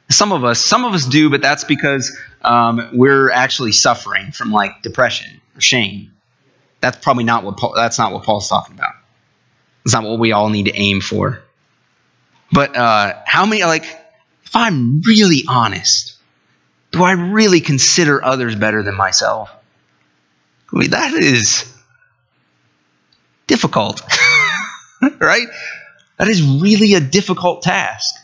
Some 0.10 0.32
of 0.32 0.44
us, 0.44 0.64
some 0.64 0.86
of 0.86 0.94
us 0.94 1.06
do, 1.06 1.30
but 1.30 1.42
that's 1.42 1.64
because 1.64 2.18
um, 2.42 2.90
we're 2.94 3.30
actually 3.32 3.72
suffering 3.72 4.32
from 4.32 4.52
like 4.52 4.82
depression 4.82 5.42
or 5.56 5.62
shame. 5.62 6.12
That's 6.82 6.98
probably 6.98 7.24
not 7.24 7.44
what 7.44 7.58
Paul, 7.58 7.74
that's 7.76 7.98
not 7.98 8.14
what 8.14 8.24
Paul's 8.24 8.48
talking 8.48 8.76
about. 8.76 8.94
It's 9.86 9.94
not 9.94 10.04
what 10.04 10.20
we 10.20 10.32
all 10.32 10.50
need 10.50 10.66
to 10.66 10.76
aim 10.76 11.02
for. 11.02 11.42
But 12.52 12.76
uh, 12.76 13.14
how 13.26 13.46
many 13.46 13.64
like 13.64 13.84
if 13.84 14.56
I'm 14.56 15.02
really 15.02 15.44
honest, 15.48 16.18
do 16.92 17.04
I 17.04 17.12
really 17.12 17.62
consider 17.62 18.24
others 18.24 18.56
better 18.56 18.82
than 18.82 18.96
myself? 18.96 19.52
I 20.74 20.78
mean, 20.78 20.90
that 20.92 21.14
is 21.14 21.72
difficult, 23.46 24.02
right? 25.20 25.48
That 26.18 26.28
is 26.28 26.42
really 26.42 26.96
a 26.96 27.00
difficult 27.00 27.62
task. 27.62 28.16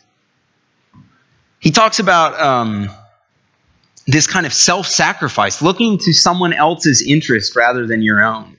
He 1.59 1.71
talks 1.71 1.99
about 1.99 2.39
um, 2.39 2.89
this 4.07 4.27
kind 4.27 4.45
of 4.45 4.53
self 4.53 4.87
sacrifice, 4.87 5.61
looking 5.61 5.97
to 5.99 6.13
someone 6.13 6.53
else's 6.53 7.01
interest 7.01 7.55
rather 7.55 7.87
than 7.87 8.01
your 8.01 8.23
own. 8.23 8.57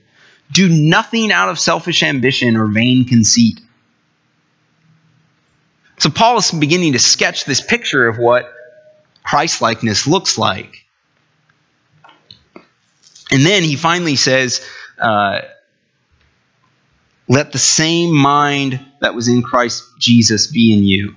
Do 0.51 0.69
nothing 0.69 1.31
out 1.31 1.49
of 1.49 1.59
selfish 1.59 2.03
ambition 2.03 2.55
or 2.55 2.67
vain 2.67 3.05
conceit. 3.05 3.59
So, 5.99 6.09
Paul 6.09 6.37
is 6.37 6.51
beginning 6.51 6.93
to 6.93 6.99
sketch 6.99 7.45
this 7.45 7.61
picture 7.61 8.07
of 8.07 8.17
what 8.17 8.51
Christlikeness 9.23 10.05
looks 10.07 10.37
like. 10.37 10.85
And 13.29 13.45
then 13.45 13.63
he 13.63 13.75
finally 13.75 14.15
says, 14.15 14.65
uh, 14.99 15.41
Let 17.27 17.51
the 17.51 17.57
same 17.57 18.13
mind 18.13 18.79
that 19.01 19.15
was 19.15 19.27
in 19.27 19.43
Christ 19.43 19.83
Jesus 19.99 20.47
be 20.47 20.73
in 20.73 20.83
you 20.83 21.15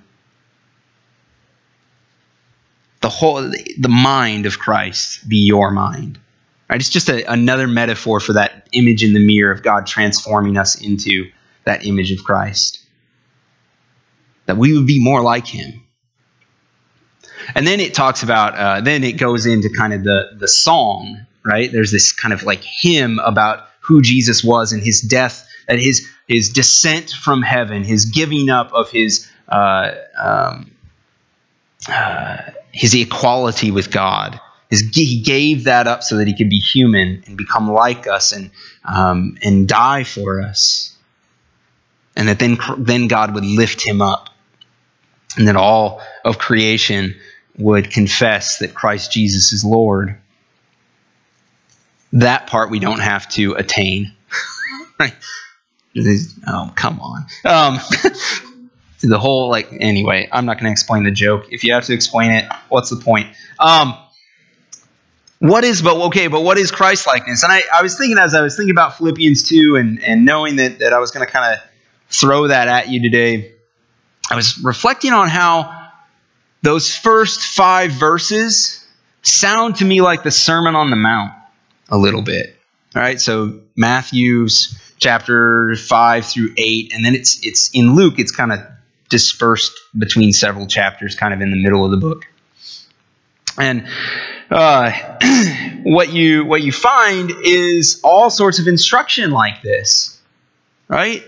the 3.00 3.08
whole 3.08 3.42
the 3.42 3.88
mind 3.88 4.46
of 4.46 4.58
Christ 4.58 5.28
be 5.28 5.38
your 5.38 5.70
mind. 5.70 6.18
Right? 6.68 6.80
It's 6.80 6.90
just 6.90 7.08
a, 7.08 7.30
another 7.30 7.66
metaphor 7.66 8.20
for 8.20 8.34
that 8.34 8.68
image 8.72 9.02
in 9.02 9.12
the 9.12 9.24
mirror 9.24 9.50
of 9.50 9.62
God 9.62 9.86
transforming 9.86 10.56
us 10.56 10.80
into 10.80 11.30
that 11.64 11.84
image 11.84 12.12
of 12.12 12.22
Christ. 12.24 12.78
That 14.46 14.56
we 14.56 14.76
would 14.76 14.86
be 14.86 15.02
more 15.02 15.22
like 15.22 15.46
Him. 15.46 15.82
And 17.54 17.66
then 17.66 17.80
it 17.80 17.94
talks 17.94 18.22
about, 18.22 18.54
uh, 18.54 18.80
then 18.82 19.02
it 19.02 19.12
goes 19.12 19.46
into 19.46 19.70
kind 19.70 19.92
of 19.92 20.04
the, 20.04 20.36
the 20.38 20.46
song, 20.48 21.26
right? 21.44 21.70
There's 21.72 21.90
this 21.90 22.12
kind 22.12 22.32
of 22.32 22.42
like 22.42 22.62
hymn 22.62 23.18
about 23.18 23.66
who 23.80 24.02
Jesus 24.02 24.44
was 24.44 24.72
and 24.72 24.82
his 24.82 25.00
death, 25.00 25.48
and 25.66 25.80
his, 25.80 26.08
his 26.28 26.50
descent 26.50 27.10
from 27.10 27.42
heaven, 27.42 27.82
his 27.82 28.04
giving 28.04 28.50
up 28.50 28.72
of 28.72 28.90
his 28.90 29.28
uh, 29.48 29.92
um, 30.16 30.70
uh, 31.88 32.38
his 32.72 32.94
equality 32.94 33.70
with 33.70 33.90
God. 33.90 34.40
His, 34.68 34.83
he 34.92 35.20
gave 35.20 35.64
that 35.64 35.87
up 35.87 36.02
so 36.02 36.18
that 36.18 36.28
he 36.28 36.37
could 36.37 36.48
be 36.48 36.59
human 36.59 37.24
and 37.26 37.37
become 37.37 37.70
like 37.70 38.06
us 38.06 38.33
and, 38.33 38.50
um, 38.85 39.37
and 39.42 39.66
die 39.68 40.04
for 40.04 40.40
us. 40.40 40.96
And 42.16 42.28
that 42.28 42.38
then, 42.38 42.59
then 42.78 43.09
God 43.09 43.35
would 43.35 43.44
lift 43.44 43.85
him 43.85 44.00
up. 44.00 44.30
And 45.37 45.48
that 45.48 45.56
all 45.56 46.00
of 46.24 46.38
creation 46.38 47.16
would 47.56 47.90
confess 47.90 48.59
that 48.59 48.74
Christ 48.74 49.12
Jesus 49.12 49.52
is 49.52 49.64
Lord. 49.64 50.18
That 52.12 52.46
part 52.48 52.70
we 52.70 52.80
don't 52.80 53.00
have 53.00 53.28
to 53.30 53.54
attain. 53.54 54.12
right? 54.98 55.14
Oh, 56.46 56.72
come 56.74 57.00
on. 57.00 57.26
Um, 57.44 57.80
the 59.08 59.18
whole 59.18 59.48
like 59.48 59.68
anyway 59.80 60.28
i'm 60.30 60.44
not 60.44 60.54
going 60.58 60.66
to 60.66 60.72
explain 60.72 61.04
the 61.04 61.10
joke. 61.10 61.46
If 61.50 61.64
you 61.64 61.72
have 61.74 61.84
to 61.84 61.94
explain 61.94 62.32
it 62.32 62.44
what's 62.68 62.90
the 62.90 62.96
point? 62.96 63.28
Um 63.58 63.94
what 65.40 65.64
is 65.64 65.80
but 65.80 65.96
okay 65.96 66.26
but 66.26 66.42
what 66.42 66.58
is 66.58 66.70
christ 66.70 67.06
likeness 67.06 67.42
and 67.42 67.50
I, 67.50 67.62
I 67.72 67.82
was 67.82 67.96
thinking 67.96 68.18
as 68.18 68.34
i 68.34 68.42
was 68.42 68.56
thinking 68.56 68.72
about 68.72 68.98
philippians 68.98 69.42
2 69.44 69.76
and 69.76 70.02
and 70.02 70.26
knowing 70.26 70.56
that 70.56 70.80
that 70.80 70.92
i 70.92 70.98
was 70.98 71.10
going 71.12 71.26
to 71.26 71.32
kind 71.32 71.54
of 71.54 71.60
throw 72.10 72.48
that 72.48 72.68
at 72.68 72.88
you 72.90 73.00
today 73.00 73.52
i 74.30 74.36
was 74.36 74.62
reflecting 74.62 75.14
on 75.14 75.28
how 75.28 75.88
those 76.60 76.94
first 76.94 77.40
five 77.40 77.90
verses 77.92 78.86
sound 79.22 79.76
to 79.76 79.84
me 79.84 80.02
like 80.02 80.22
the 80.22 80.30
sermon 80.30 80.76
on 80.76 80.90
the 80.90 80.96
mount 80.96 81.32
a 81.88 81.96
little 81.96 82.22
bit 82.22 82.54
all 82.94 83.00
right? 83.00 83.20
So 83.20 83.60
matthew's 83.76 84.78
chapter 84.98 85.74
5 85.74 86.26
through 86.26 86.52
8 86.58 86.92
and 86.94 87.02
then 87.02 87.14
it's 87.14 87.46
it's 87.46 87.70
in 87.72 87.94
luke 87.94 88.18
it's 88.18 88.32
kind 88.32 88.52
of 88.52 88.60
dispersed 89.11 89.73
between 89.96 90.33
several 90.33 90.66
chapters, 90.66 91.14
kind 91.14 91.35
of 91.35 91.42
in 91.42 91.51
the 91.51 91.62
middle 91.62 91.85
of 91.85 91.90
the 91.90 91.99
book. 91.99 92.27
And 93.59 93.87
uh, 94.51 94.92
what 95.83 96.12
you 96.12 96.46
what 96.46 96.62
you 96.62 96.73
find 96.73 97.31
is 97.42 98.01
all 98.03 98.31
sorts 98.31 98.59
of 98.59 98.66
instruction 98.66 99.31
like 99.33 99.61
this, 99.61 100.18
right? 100.88 101.23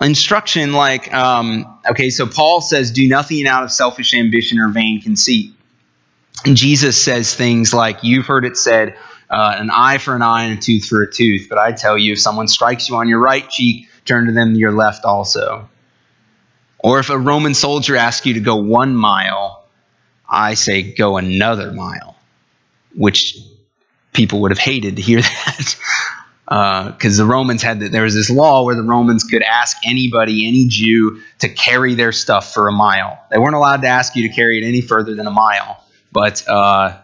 Instruction 0.00 0.72
like, 0.72 1.12
um, 1.12 1.80
okay, 1.88 2.10
so 2.10 2.26
Paul 2.26 2.60
says, 2.60 2.92
"Do 2.92 3.06
nothing 3.08 3.46
out 3.46 3.64
of 3.64 3.72
selfish 3.72 4.14
ambition 4.14 4.58
or 4.58 4.68
vain 4.68 5.02
conceit." 5.02 5.52
And 6.44 6.56
Jesus 6.56 7.02
says 7.02 7.34
things 7.34 7.74
like, 7.74 8.02
"You've 8.02 8.26
heard 8.26 8.44
it 8.44 8.56
said." 8.56 8.96
Uh, 9.28 9.56
an 9.58 9.70
eye 9.72 9.98
for 9.98 10.14
an 10.14 10.22
eye 10.22 10.44
and 10.44 10.56
a 10.56 10.62
tooth 10.62 10.84
for 10.84 11.02
a 11.02 11.12
tooth. 11.12 11.48
But 11.48 11.58
I 11.58 11.72
tell 11.72 11.98
you, 11.98 12.12
if 12.12 12.20
someone 12.20 12.46
strikes 12.46 12.88
you 12.88 12.94
on 12.94 13.08
your 13.08 13.18
right 13.18 13.50
cheek, 13.50 13.88
turn 14.04 14.26
to 14.26 14.32
them 14.32 14.54
your 14.54 14.70
left 14.70 15.04
also. 15.04 15.68
Or 16.86 17.00
if 17.00 17.10
a 17.10 17.18
Roman 17.18 17.54
soldier 17.54 17.96
asks 17.96 18.24
you 18.26 18.34
to 18.34 18.40
go 18.40 18.58
one 18.58 18.94
mile, 18.94 19.64
I 20.28 20.54
say 20.54 20.94
go 20.94 21.16
another 21.16 21.72
mile, 21.72 22.14
which 22.94 23.36
people 24.12 24.42
would 24.42 24.52
have 24.52 24.58
hated 24.60 24.94
to 24.94 25.02
hear 25.02 25.20
that. 25.46 25.76
Because 26.44 27.18
uh, 27.18 27.24
the 27.24 27.28
Romans 27.28 27.64
had 27.64 27.80
that, 27.80 27.90
there 27.90 28.04
was 28.04 28.14
this 28.14 28.30
law 28.30 28.64
where 28.64 28.76
the 28.76 28.84
Romans 28.84 29.24
could 29.24 29.42
ask 29.42 29.78
anybody, 29.84 30.46
any 30.46 30.68
Jew, 30.68 31.22
to 31.40 31.48
carry 31.48 31.96
their 31.96 32.12
stuff 32.12 32.54
for 32.54 32.68
a 32.68 32.72
mile. 32.72 33.20
They 33.32 33.38
weren't 33.38 33.56
allowed 33.56 33.82
to 33.82 33.88
ask 33.88 34.14
you 34.14 34.28
to 34.28 34.32
carry 34.32 34.62
it 34.62 34.64
any 34.64 34.80
further 34.80 35.16
than 35.16 35.26
a 35.26 35.32
mile, 35.32 35.82
but 36.12 36.46
uh, 36.46 36.98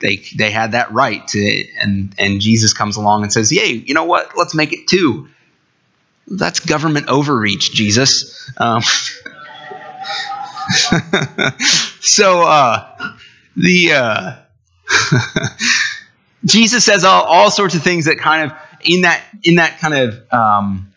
they 0.00 0.22
they 0.38 0.50
had 0.50 0.72
that 0.72 0.94
right 0.94 1.28
to. 1.28 1.64
And 1.78 2.14
and 2.16 2.40
Jesus 2.40 2.72
comes 2.72 2.96
along 2.96 3.24
and 3.24 3.30
says, 3.30 3.50
"Hey, 3.50 3.72
you 3.72 3.92
know 3.92 4.04
what? 4.04 4.30
Let's 4.34 4.54
make 4.54 4.72
it 4.72 4.86
two. 4.88 5.28
That's 6.26 6.60
government 6.60 7.08
overreach, 7.08 7.72
Jesus." 7.72 8.50
Um, 8.56 8.82
so 12.00 12.42
uh, 12.42 13.12
the 13.56 13.92
uh, 13.92 14.36
Jesus 16.44 16.84
says 16.84 17.04
all, 17.04 17.24
all 17.24 17.50
sorts 17.50 17.74
of 17.74 17.82
things 17.82 18.06
that 18.06 18.18
kind 18.18 18.50
of 18.50 18.56
in 18.84 19.02
that 19.02 19.22
in 19.42 19.56
that 19.56 19.78
kind 19.78 19.94
of 19.94 20.32
um, 20.32 20.92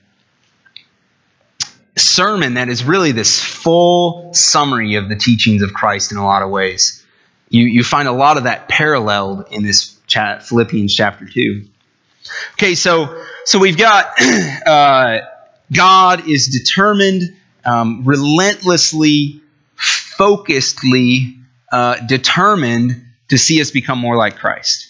sermon 1.97 2.55
that 2.55 2.69
is 2.69 2.83
really 2.83 3.11
this 3.11 3.43
full 3.43 4.33
summary 4.33 4.95
of 4.95 5.09
the 5.09 5.15
teachings 5.15 5.61
of 5.61 5.73
Christ 5.73 6.11
in 6.11 6.17
a 6.17 6.25
lot 6.25 6.41
of 6.41 6.49
ways. 6.49 7.05
You 7.49 7.65
you 7.65 7.83
find 7.83 8.07
a 8.07 8.13
lot 8.13 8.37
of 8.37 8.43
that 8.43 8.67
paralleled 8.67 9.47
in 9.51 9.63
this 9.63 9.97
chat, 10.07 10.43
Philippians 10.43 10.93
chapter 10.93 11.25
two. 11.25 11.65
Okay, 12.53 12.75
so 12.75 13.23
so 13.45 13.59
we've 13.59 13.77
got 13.77 14.11
uh, 14.65 15.19
God 15.71 16.27
is 16.27 16.47
determined, 16.47 17.35
um, 17.65 18.03
relentlessly, 18.05 19.41
focusedly 19.77 21.37
uh, 21.71 21.95
determined 22.05 23.05
to 23.29 23.37
see 23.37 23.61
us 23.61 23.71
become 23.71 23.99
more 23.99 24.17
like 24.17 24.37
Christ. 24.37 24.87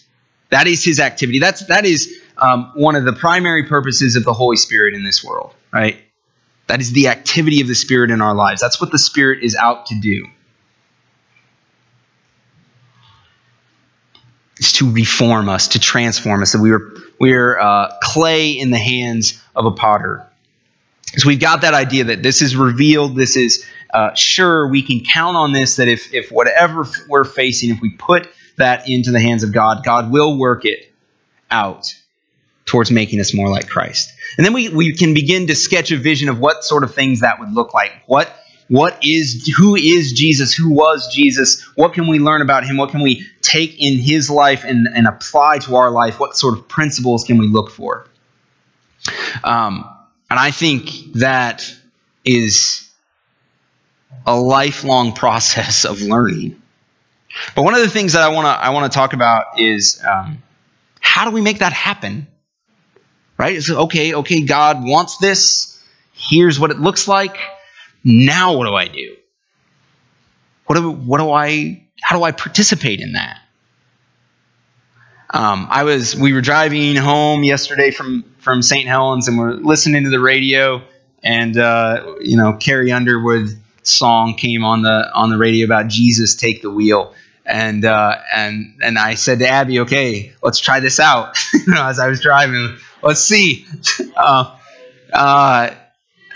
That 0.49 0.67
is 0.67 0.83
his 0.83 0.99
activity. 0.99 1.39
That's 1.39 1.65
that 1.67 1.85
is 1.85 2.19
um, 2.37 2.71
one 2.75 2.95
of 2.95 3.05
the 3.05 3.13
primary 3.13 3.65
purposes 3.65 4.15
of 4.15 4.23
the 4.23 4.33
Holy 4.33 4.57
Spirit 4.57 4.93
in 4.93 5.03
this 5.03 5.23
world, 5.23 5.53
right? 5.71 5.97
That 6.67 6.81
is 6.81 6.91
the 6.91 7.07
activity 7.07 7.61
of 7.61 7.67
the 7.67 7.75
Spirit 7.75 8.11
in 8.11 8.21
our 8.21 8.33
lives. 8.33 8.61
That's 8.61 8.79
what 8.79 8.91
the 8.91 8.99
Spirit 8.99 9.43
is 9.43 9.55
out 9.55 9.87
to 9.87 9.99
do. 9.99 10.25
It's 14.59 14.73
to 14.73 14.91
reform 14.91 15.49
us, 15.49 15.69
to 15.69 15.79
transform 15.79 16.41
us. 16.41 16.51
That 16.51 16.61
we 16.61 16.71
are 16.71 16.91
we 17.19 17.33
are 17.33 17.59
uh, 17.59 17.97
clay 18.01 18.51
in 18.51 18.71
the 18.71 18.77
hands 18.77 19.41
of 19.55 19.65
a 19.65 19.71
potter. 19.71 20.25
So 21.17 21.27
we've 21.27 21.39
got 21.39 21.61
that 21.61 21.73
idea 21.73 22.05
that 22.05 22.21
this 22.21 22.41
is 22.41 22.55
revealed. 22.55 23.15
This 23.15 23.35
is 23.35 23.65
uh, 23.91 24.13
sure 24.13 24.67
we 24.67 24.83
can 24.83 24.99
count 24.99 25.37
on 25.37 25.53
this. 25.53 25.77
That 25.77 25.87
if 25.87 26.13
if 26.13 26.31
whatever 26.31 26.85
we're 27.07 27.23
facing, 27.23 27.71
if 27.71 27.81
we 27.81 27.91
put 27.91 28.29
that 28.57 28.89
into 28.89 29.11
the 29.11 29.19
hands 29.19 29.43
of 29.43 29.53
God, 29.53 29.83
God 29.83 30.11
will 30.11 30.37
work 30.37 30.65
it 30.65 30.91
out 31.49 31.95
towards 32.65 32.91
making 32.91 33.19
us 33.19 33.33
more 33.33 33.49
like 33.49 33.67
Christ. 33.67 34.13
And 34.37 34.45
then 34.45 34.53
we, 34.53 34.69
we 34.69 34.93
can 34.93 35.13
begin 35.13 35.47
to 35.47 35.55
sketch 35.55 35.91
a 35.91 35.97
vision 35.97 36.29
of 36.29 36.39
what 36.39 36.63
sort 36.63 36.83
of 36.83 36.93
things 36.93 37.21
that 37.21 37.39
would 37.39 37.51
look 37.51 37.73
like. 37.73 37.91
What 38.05 38.31
what 38.69 38.99
is 39.03 39.51
who 39.57 39.75
is 39.75 40.13
Jesus? 40.13 40.53
Who 40.53 40.69
was 40.69 41.13
Jesus? 41.13 41.61
What 41.75 41.93
can 41.93 42.07
we 42.07 42.19
learn 42.19 42.41
about 42.41 42.63
him? 42.63 42.77
What 42.77 42.91
can 42.91 43.01
we 43.01 43.25
take 43.41 43.81
in 43.81 43.97
his 43.97 44.29
life 44.29 44.63
and, 44.63 44.87
and 44.95 45.07
apply 45.07 45.57
to 45.59 45.75
our 45.75 45.89
life? 45.89 46.19
What 46.19 46.37
sort 46.37 46.57
of 46.57 46.67
principles 46.67 47.23
can 47.23 47.39
we 47.39 47.47
look 47.47 47.71
for? 47.71 48.07
Um, 49.43 49.89
and 50.29 50.39
I 50.39 50.51
think 50.51 51.13
that 51.15 51.73
is 52.23 52.87
a 54.27 54.39
lifelong 54.39 55.13
process 55.13 55.83
of 55.85 56.01
learning. 56.01 56.61
But 57.55 57.63
one 57.63 57.73
of 57.73 57.81
the 57.81 57.89
things 57.89 58.13
that 58.13 58.21
I 58.21 58.29
want 58.29 58.45
to 58.45 58.49
I 58.49 58.69
want 58.69 58.91
to 58.91 58.95
talk 58.95 59.13
about 59.13 59.59
is 59.59 59.99
um, 60.07 60.43
how 60.99 61.25
do 61.25 61.31
we 61.31 61.41
make 61.41 61.59
that 61.59 61.73
happen? 61.73 62.27
Right? 63.35 63.63
So, 63.63 63.83
okay, 63.83 64.13
okay, 64.13 64.41
God 64.43 64.83
wants 64.83 65.17
this. 65.17 65.81
Here's 66.13 66.59
what 66.59 66.69
it 66.69 66.79
looks 66.79 67.07
like. 67.07 67.37
Now 68.03 68.57
what 68.57 68.65
do 68.65 68.75
I 68.75 68.87
do? 68.87 69.15
What 70.65 70.75
do 70.75 70.91
what 70.91 71.17
do 71.19 71.31
I 71.31 71.85
how 72.01 72.17
do 72.17 72.23
I 72.23 72.31
participate 72.31 73.01
in 73.01 73.13
that? 73.13 73.39
Um, 75.31 75.67
I 75.69 75.83
was 75.83 76.15
we 76.15 76.33
were 76.33 76.41
driving 76.41 76.95
home 76.95 77.43
yesterday 77.43 77.91
from 77.91 78.23
from 78.39 78.61
St. 78.61 78.87
Helens 78.87 79.27
and 79.27 79.37
we're 79.37 79.53
listening 79.53 80.03
to 80.03 80.09
the 80.09 80.19
radio 80.19 80.81
and 81.23 81.57
uh, 81.57 82.15
you 82.21 82.37
know 82.37 82.53
Carrie 82.53 82.91
Underwood 82.91 83.49
song 83.83 84.35
came 84.35 84.63
on 84.63 84.81
the 84.81 85.11
on 85.13 85.29
the 85.29 85.37
radio 85.37 85.65
about 85.65 85.87
Jesus 85.87 86.35
take 86.35 86.61
the 86.61 86.69
wheel 86.69 87.13
and 87.49 87.83
uh, 87.83 88.15
and 88.33 88.75
and 88.81 88.97
I 88.97 89.15
said 89.15 89.39
to 89.39 89.47
Abby, 89.47 89.79
okay, 89.81 90.33
let's 90.43 90.59
try 90.59 90.79
this 90.79 90.99
out. 90.99 91.37
you 91.53 91.73
know, 91.73 91.85
as 91.85 91.99
I 91.99 92.07
was 92.07 92.21
driving, 92.21 92.77
let's 93.01 93.21
see. 93.21 93.65
Uh, 94.15 94.57
uh, 95.13 95.73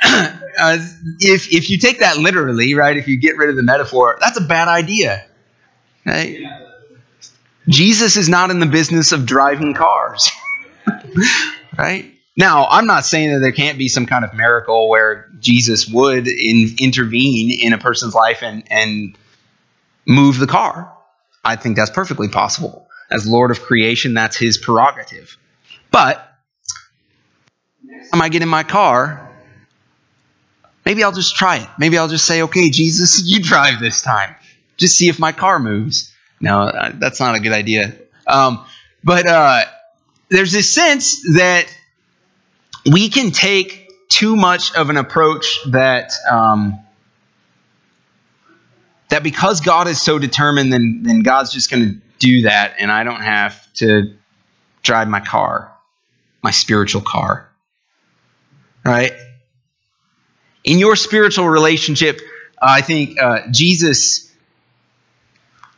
uh, 0.60 0.78
if 1.20 1.52
if 1.52 1.70
you 1.70 1.78
take 1.78 2.00
that 2.00 2.18
literally, 2.18 2.74
right? 2.74 2.96
If 2.96 3.08
you 3.08 3.18
get 3.18 3.38
rid 3.38 3.50
of 3.50 3.56
the 3.56 3.64
metaphor, 3.64 4.18
that's 4.20 4.38
a 4.38 4.44
bad 4.44 4.68
idea. 4.68 5.26
Right? 6.06 6.42
Jesus 7.68 8.18
is 8.18 8.28
not 8.28 8.52
in 8.52 8.60
the 8.60 8.66
business 8.66 9.12
of 9.12 9.26
driving 9.26 9.74
cars, 9.74 10.30
right? 11.78 12.14
Now, 12.36 12.66
I'm 12.66 12.88
not 12.88 13.06
saying 13.06 13.32
that 13.32 13.40
there 13.40 13.52
can't 13.52 13.78
be 13.78 13.88
some 13.88 14.06
kind 14.06 14.26
of 14.26 14.34
miracle 14.34 14.90
where 14.90 15.30
Jesus 15.40 15.88
would 15.88 16.28
in, 16.28 16.76
intervene 16.80 17.52
in 17.52 17.74
a 17.74 17.78
person's 17.78 18.16
life 18.16 18.42
and, 18.42 18.64
and 18.72 19.16
move 20.08 20.40
the 20.40 20.48
car. 20.48 20.92
I 21.46 21.56
think 21.56 21.76
that's 21.76 21.92
perfectly 21.92 22.28
possible. 22.28 22.88
As 23.12 23.28
Lord 23.28 23.52
of 23.52 23.62
creation, 23.62 24.14
that's 24.14 24.36
his 24.36 24.58
prerogative. 24.58 25.38
But 25.92 26.34
time 28.12 28.22
I 28.22 28.30
get 28.30 28.42
in 28.42 28.50
my 28.50 28.64
car, 28.64 29.23
maybe 30.86 31.04
I'll 31.04 31.12
just 31.12 31.36
try 31.36 31.58
it. 31.58 31.70
Maybe 31.78 31.98
I'll 31.98 32.08
just 32.08 32.26
say, 32.26 32.44
okay, 32.44 32.70
Jesus, 32.70 33.22
you 33.26 33.42
drive 33.42 33.80
this 33.80 34.02
time. 34.02 34.36
Just 34.78 34.98
see 34.98 35.10
if 35.10 35.20
my 35.20 35.32
car 35.32 35.60
moves. 35.60 36.12
No, 36.40 36.72
that's 36.96 37.20
not 37.20 37.36
a 37.36 37.40
good 37.40 37.54
idea. 37.54 37.96
Um, 38.28 38.66
but 39.04 39.28
uh, 39.28 39.64
there's 40.30 40.52
this 40.52 40.74
sense 40.74 41.22
that 41.36 41.66
we 42.92 43.10
can 43.10 43.32
take 43.32 43.92
too 44.10 44.36
much 44.36 44.76
of 44.76 44.90
an 44.90 44.98
approach 44.98 45.60
that 45.68 46.12
um, 46.30 46.80
that 49.10 49.24
because 49.24 49.62
God 49.62 49.88
is 49.88 50.02
so 50.02 50.20
determined, 50.20 50.74
then 50.74 51.02
then 51.04 51.22
God's 51.22 51.54
just 51.54 51.72
going 51.72 51.84
to 51.84 52.02
do 52.20 52.42
that, 52.44 52.76
and 52.80 52.92
I 52.92 53.04
don't 53.04 53.22
have 53.22 53.72
to 53.76 54.14
drive 54.82 55.08
my 55.08 55.20
car, 55.20 55.72
my 56.42 56.52
spiritual 56.52 57.02
car, 57.02 57.50
right? 58.84 59.14
In 60.64 60.80
your 60.80 60.96
spiritual 60.96 61.48
relationship, 61.48 62.22
I 62.62 62.82
think 62.82 63.20
uh, 63.20 63.42
Jesus 63.52 64.32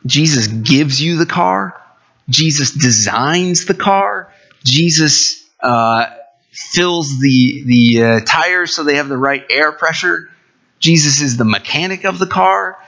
Jesus 0.06 0.46
gives 0.46 1.02
you 1.02 1.16
the 1.16 1.26
car. 1.26 1.80
Jesus 2.28 2.70
designs 2.70 3.66
the 3.66 3.74
car. 3.74 4.32
Jesus 4.62 5.44
uh, 5.60 6.06
fills 6.50 7.20
the 7.20 7.64
the 7.64 8.02
uh, 8.02 8.20
tires 8.24 8.72
so 8.72 8.84
they 8.84 8.96
have 8.96 9.08
the 9.08 9.16
right 9.16 9.44
air 9.50 9.72
pressure. 9.72 10.30
Jesus 10.78 11.20
is 11.20 11.36
the 11.36 11.44
mechanic 11.44 12.04
of 12.04 12.18
the 12.18 12.26
car, 12.26 12.78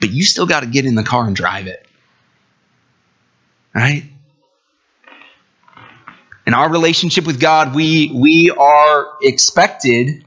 but 0.00 0.10
you 0.10 0.22
still 0.22 0.46
got 0.46 0.60
to 0.60 0.66
get 0.66 0.84
in 0.84 0.94
the 0.94 1.02
car 1.02 1.26
and 1.26 1.34
drive 1.34 1.66
it. 1.66 1.86
Right? 3.74 4.04
In 6.46 6.54
our 6.54 6.70
relationship 6.70 7.26
with 7.26 7.40
God, 7.40 7.74
we 7.74 8.12
we 8.14 8.50
are 8.50 9.06
expected 9.22 10.24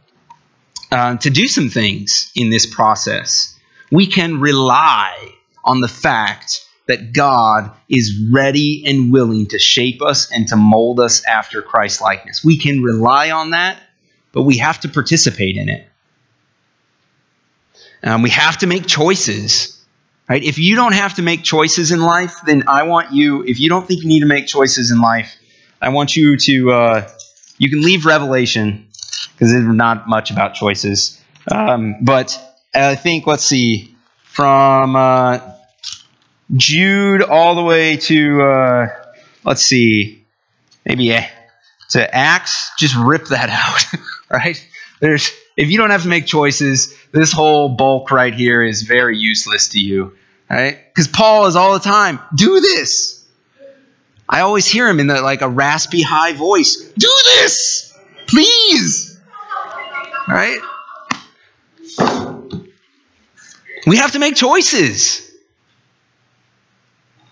uh, 0.91 1.17
to 1.17 1.30
do 1.30 1.48
some 1.48 1.69
things 1.69 2.32
in 2.36 2.50
this 2.50 2.65
process. 2.65 3.58
We 3.91 4.08
can 4.08 4.39
rely 4.39 5.32
on 5.63 5.82
the 5.82 5.88
fact 5.88 6.65
that 6.88 7.13
God 7.13 7.71
is 7.89 8.30
ready 8.32 8.84
and 8.86 9.12
willing 9.12 9.48
to 9.48 9.60
shape 9.60 10.02
us 10.02 10.32
and 10.32 10.48
to 10.50 10.56
mold 10.56 11.00
us 11.00 11.26
after 11.26 11.62
Christ 11.62 12.02
likeness. 12.02 12.43
We 12.43 12.58
can 12.58 12.84
rely 12.84 13.32
on 13.32 13.52
that, 13.52 13.80
but 14.32 14.43
we 14.43 14.58
have 14.58 14.80
to 14.82 14.89
participate 14.89 15.58
in 15.58 15.69
it. 15.69 15.88
Um, 18.04 18.21
we 18.21 18.30
have 18.30 18.58
to 18.60 18.67
make 18.67 18.86
choices. 18.86 19.84
Right? 20.30 20.43
If 20.43 20.58
you 20.60 20.76
don't 20.76 20.93
have 20.93 21.15
to 21.15 21.21
make 21.21 21.43
choices 21.43 21.91
in 21.91 22.02
life, 22.02 22.36
then 22.45 22.63
I 22.67 22.84
want 22.84 23.12
you, 23.12 23.43
if 23.43 23.60
you 23.60 23.69
don't 23.69 23.88
think 23.88 24.04
you 24.04 24.08
need 24.08 24.21
to 24.21 24.28
make 24.28 24.48
choices 24.48 24.91
in 24.91 25.00
life, 25.00 25.36
I 25.82 25.89
want 25.89 26.15
you 26.15 26.38
to, 26.38 26.71
uh, 26.71 27.10
you 27.58 27.69
can 27.69 27.82
leave 27.82 28.06
Revelation 28.06 28.88
because 29.36 29.52
there's 29.52 29.65
not 29.65 30.08
much 30.08 30.32
about 30.32 30.54
choices. 30.54 31.21
Um, 31.52 31.98
but 32.02 32.39
I 32.74 32.95
think, 32.95 33.28
let's 33.28 33.43
see, 33.43 33.95
from 34.24 34.95
uh, 34.95 35.39
Jude 36.54 37.21
all 37.21 37.56
the 37.56 37.63
way 37.63 37.98
to, 37.98 38.41
uh, 38.41 38.88
let's 39.43 39.62
see, 39.62 40.26
maybe 40.86 41.13
uh, 41.13 41.21
to 41.89 42.15
Acts, 42.15 42.71
just 42.80 42.95
rip 42.95 43.26
that 43.28 43.50
out, 43.93 44.02
right? 44.30 44.67
There's, 45.02 45.32
if 45.58 45.69
you 45.69 45.78
don't 45.78 45.89
have 45.89 46.04
to 46.04 46.08
make 46.08 46.26
choices, 46.26 46.95
this 47.12 47.32
whole 47.32 47.69
bulk 47.69 48.12
right 48.12 48.34
here 48.34 48.63
is 48.63 48.84
very 48.84 49.17
useless 49.17 49.69
to 49.69 49.80
you, 49.80 50.15
right? 50.50 50.80
Because 50.88 51.08
Paul 51.08 51.48
is 51.48 51.56
all 51.56 51.74
the 51.74 51.80
time, 51.80 52.19
do 52.34 52.62
this. 52.62 53.26
I 54.28 54.41
always 54.41 54.65
hear 54.65 54.88
him 54.88 55.00
in 55.00 55.08
the, 55.08 55.21
like 55.21 55.41
a 55.41 55.50
raspy 55.50 56.02
high 56.02 56.34
voice, 56.34 56.78
do 56.98 57.13
this, 57.36 57.93
please, 58.28 59.05
right? 60.28 60.60
We 63.88 63.98
have 63.98 64.14
to 64.14 64.20
make 64.20 64.36
choices. 64.36 65.32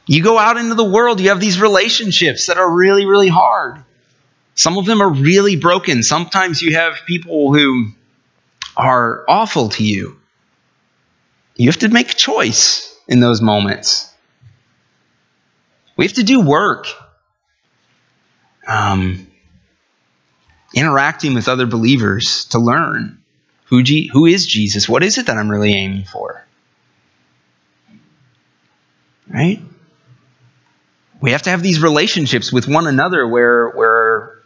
You 0.05 0.21
go 0.21 0.37
out 0.37 0.57
into 0.57 0.75
the 0.75 0.83
world, 0.83 1.19
you 1.19 1.29
have 1.29 1.39
these 1.39 1.59
relationships 1.59 2.47
that 2.47 2.57
are 2.57 2.69
really, 2.69 3.05
really 3.05 3.29
hard. 3.29 3.83
Some 4.55 4.77
of 4.77 4.85
them 4.85 5.01
are 5.01 5.09
really 5.09 5.55
broken. 5.55 6.03
Sometimes 6.03 6.61
you 6.61 6.75
have 6.75 6.99
people 7.07 7.53
who 7.53 7.91
are 8.75 9.23
awful 9.27 9.69
to 9.69 9.83
you. 9.83 10.19
You 11.55 11.67
have 11.69 11.79
to 11.79 11.89
make 11.89 12.11
a 12.11 12.15
choice 12.15 12.95
in 13.07 13.19
those 13.19 13.41
moments. 13.41 14.11
We 15.95 16.05
have 16.05 16.15
to 16.15 16.23
do 16.23 16.41
work 16.41 16.87
um, 18.67 19.27
interacting 20.73 21.33
with 21.33 21.47
other 21.47 21.65
believers 21.65 22.45
to 22.45 22.59
learn 22.59 23.21
who, 23.65 23.83
G- 23.83 24.09
who 24.11 24.25
is 24.25 24.45
Jesus? 24.45 24.89
What 24.89 25.03
is 25.03 25.17
it 25.17 25.27
that 25.27 25.37
I'm 25.37 25.49
really 25.49 25.73
aiming 25.73 26.05
for? 26.05 26.45
Right? 29.29 29.61
We 31.21 31.31
have 31.31 31.43
to 31.43 31.49
have 31.49 31.63
these 31.63 31.81
relationships 31.81 32.51
with 32.51 32.67
one 32.67 32.87
another 32.87 33.27
where, 33.27 33.69
where 33.69 34.39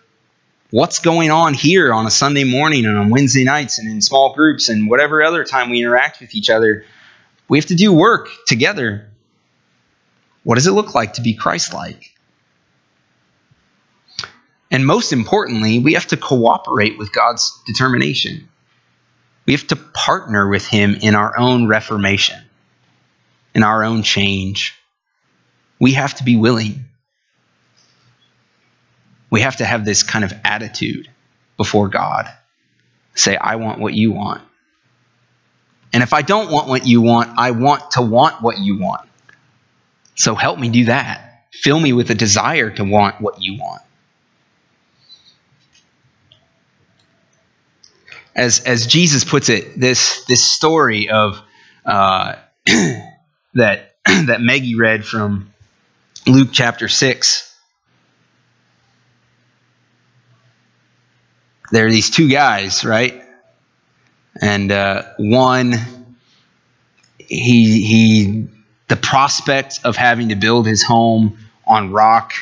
what's 0.69 0.99
going 0.99 1.31
on 1.31 1.53
here 1.53 1.93
on 1.93 2.05
a 2.05 2.11
Sunday 2.11 2.43
morning 2.43 2.85
and 2.85 2.97
on 2.97 3.09
Wednesday 3.09 3.43
nights 3.43 3.79
and 3.79 3.89
in 3.89 4.01
small 4.01 4.33
groups 4.33 4.69
and 4.69 4.89
whatever 4.89 5.23
other 5.23 5.43
time 5.43 5.69
we 5.69 5.79
interact 5.79 6.19
with 6.21 6.35
each 6.35 6.49
other, 6.49 6.85
we 7.47 7.57
have 7.57 7.67
to 7.67 7.75
do 7.75 7.91
work 7.93 8.29
together. 8.45 9.09
What 10.43 10.55
does 10.55 10.67
it 10.67 10.71
look 10.71 10.93
like 10.93 11.13
to 11.13 11.21
be 11.21 11.33
Christ 11.33 11.73
like? 11.73 12.13
And 14.69 14.85
most 14.85 15.13
importantly, 15.13 15.79
we 15.79 15.93
have 15.93 16.07
to 16.07 16.17
cooperate 16.17 16.97
with 16.97 17.13
God's 17.13 17.61
determination. 17.65 18.49
We 19.45 19.53
have 19.53 19.67
to 19.67 19.75
partner 19.75 20.47
with 20.49 20.67
Him 20.67 20.95
in 20.95 21.15
our 21.15 21.37
own 21.39 21.67
reformation, 21.67 22.39
in 23.55 23.63
our 23.63 23.83
own 23.83 24.03
change. 24.03 24.75
We 25.79 25.93
have 25.93 26.15
to 26.15 26.23
be 26.23 26.35
willing. 26.35 26.85
We 29.29 29.41
have 29.41 29.57
to 29.57 29.65
have 29.65 29.85
this 29.85 30.03
kind 30.03 30.25
of 30.25 30.33
attitude 30.43 31.09
before 31.55 31.87
God. 31.87 32.27
Say, 33.15 33.37
I 33.37 33.55
want 33.55 33.79
what 33.79 33.93
you 33.93 34.11
want. 34.11 34.41
And 35.93 36.03
if 36.03 36.13
I 36.13 36.21
don't 36.21 36.51
want 36.51 36.67
what 36.67 36.85
you 36.85 37.01
want, 37.01 37.37
I 37.37 37.51
want 37.51 37.91
to 37.91 38.01
want 38.01 38.41
what 38.41 38.59
you 38.59 38.77
want. 38.77 39.07
So 40.15 40.35
help 40.35 40.59
me 40.59 40.69
do 40.69 40.85
that. 40.85 41.45
Fill 41.51 41.79
me 41.79 41.93
with 41.93 42.11
a 42.11 42.15
desire 42.15 42.69
to 42.71 42.83
want 42.83 43.21
what 43.21 43.41
you 43.41 43.57
want. 43.57 43.81
As 48.37 48.59
as 48.59 48.85
Jesus 48.85 49.25
puts 49.25 49.49
it, 49.49 49.77
this 49.77 50.23
this 50.25 50.43
story 50.43 51.09
of 51.09 51.41
uh, 51.85 52.35
that 52.65 53.95
that 54.05 54.39
Maggie 54.39 54.75
read 54.75 55.03
from 55.03 55.51
Luke 56.27 56.49
chapter 56.51 56.87
six. 56.87 57.43
There 61.71 61.85
are 61.85 61.91
these 61.91 62.11
two 62.11 62.29
guys, 62.29 62.85
right? 62.85 63.21
And 64.39 64.71
uh, 64.71 65.03
one, 65.17 65.73
he 67.17 67.81
he, 67.81 68.47
the 68.87 68.95
prospect 68.95 69.79
of 69.83 69.97
having 69.97 70.29
to 70.29 70.35
build 70.35 70.67
his 70.67 70.83
home 70.83 71.39
on 71.65 71.91
rock 71.91 72.33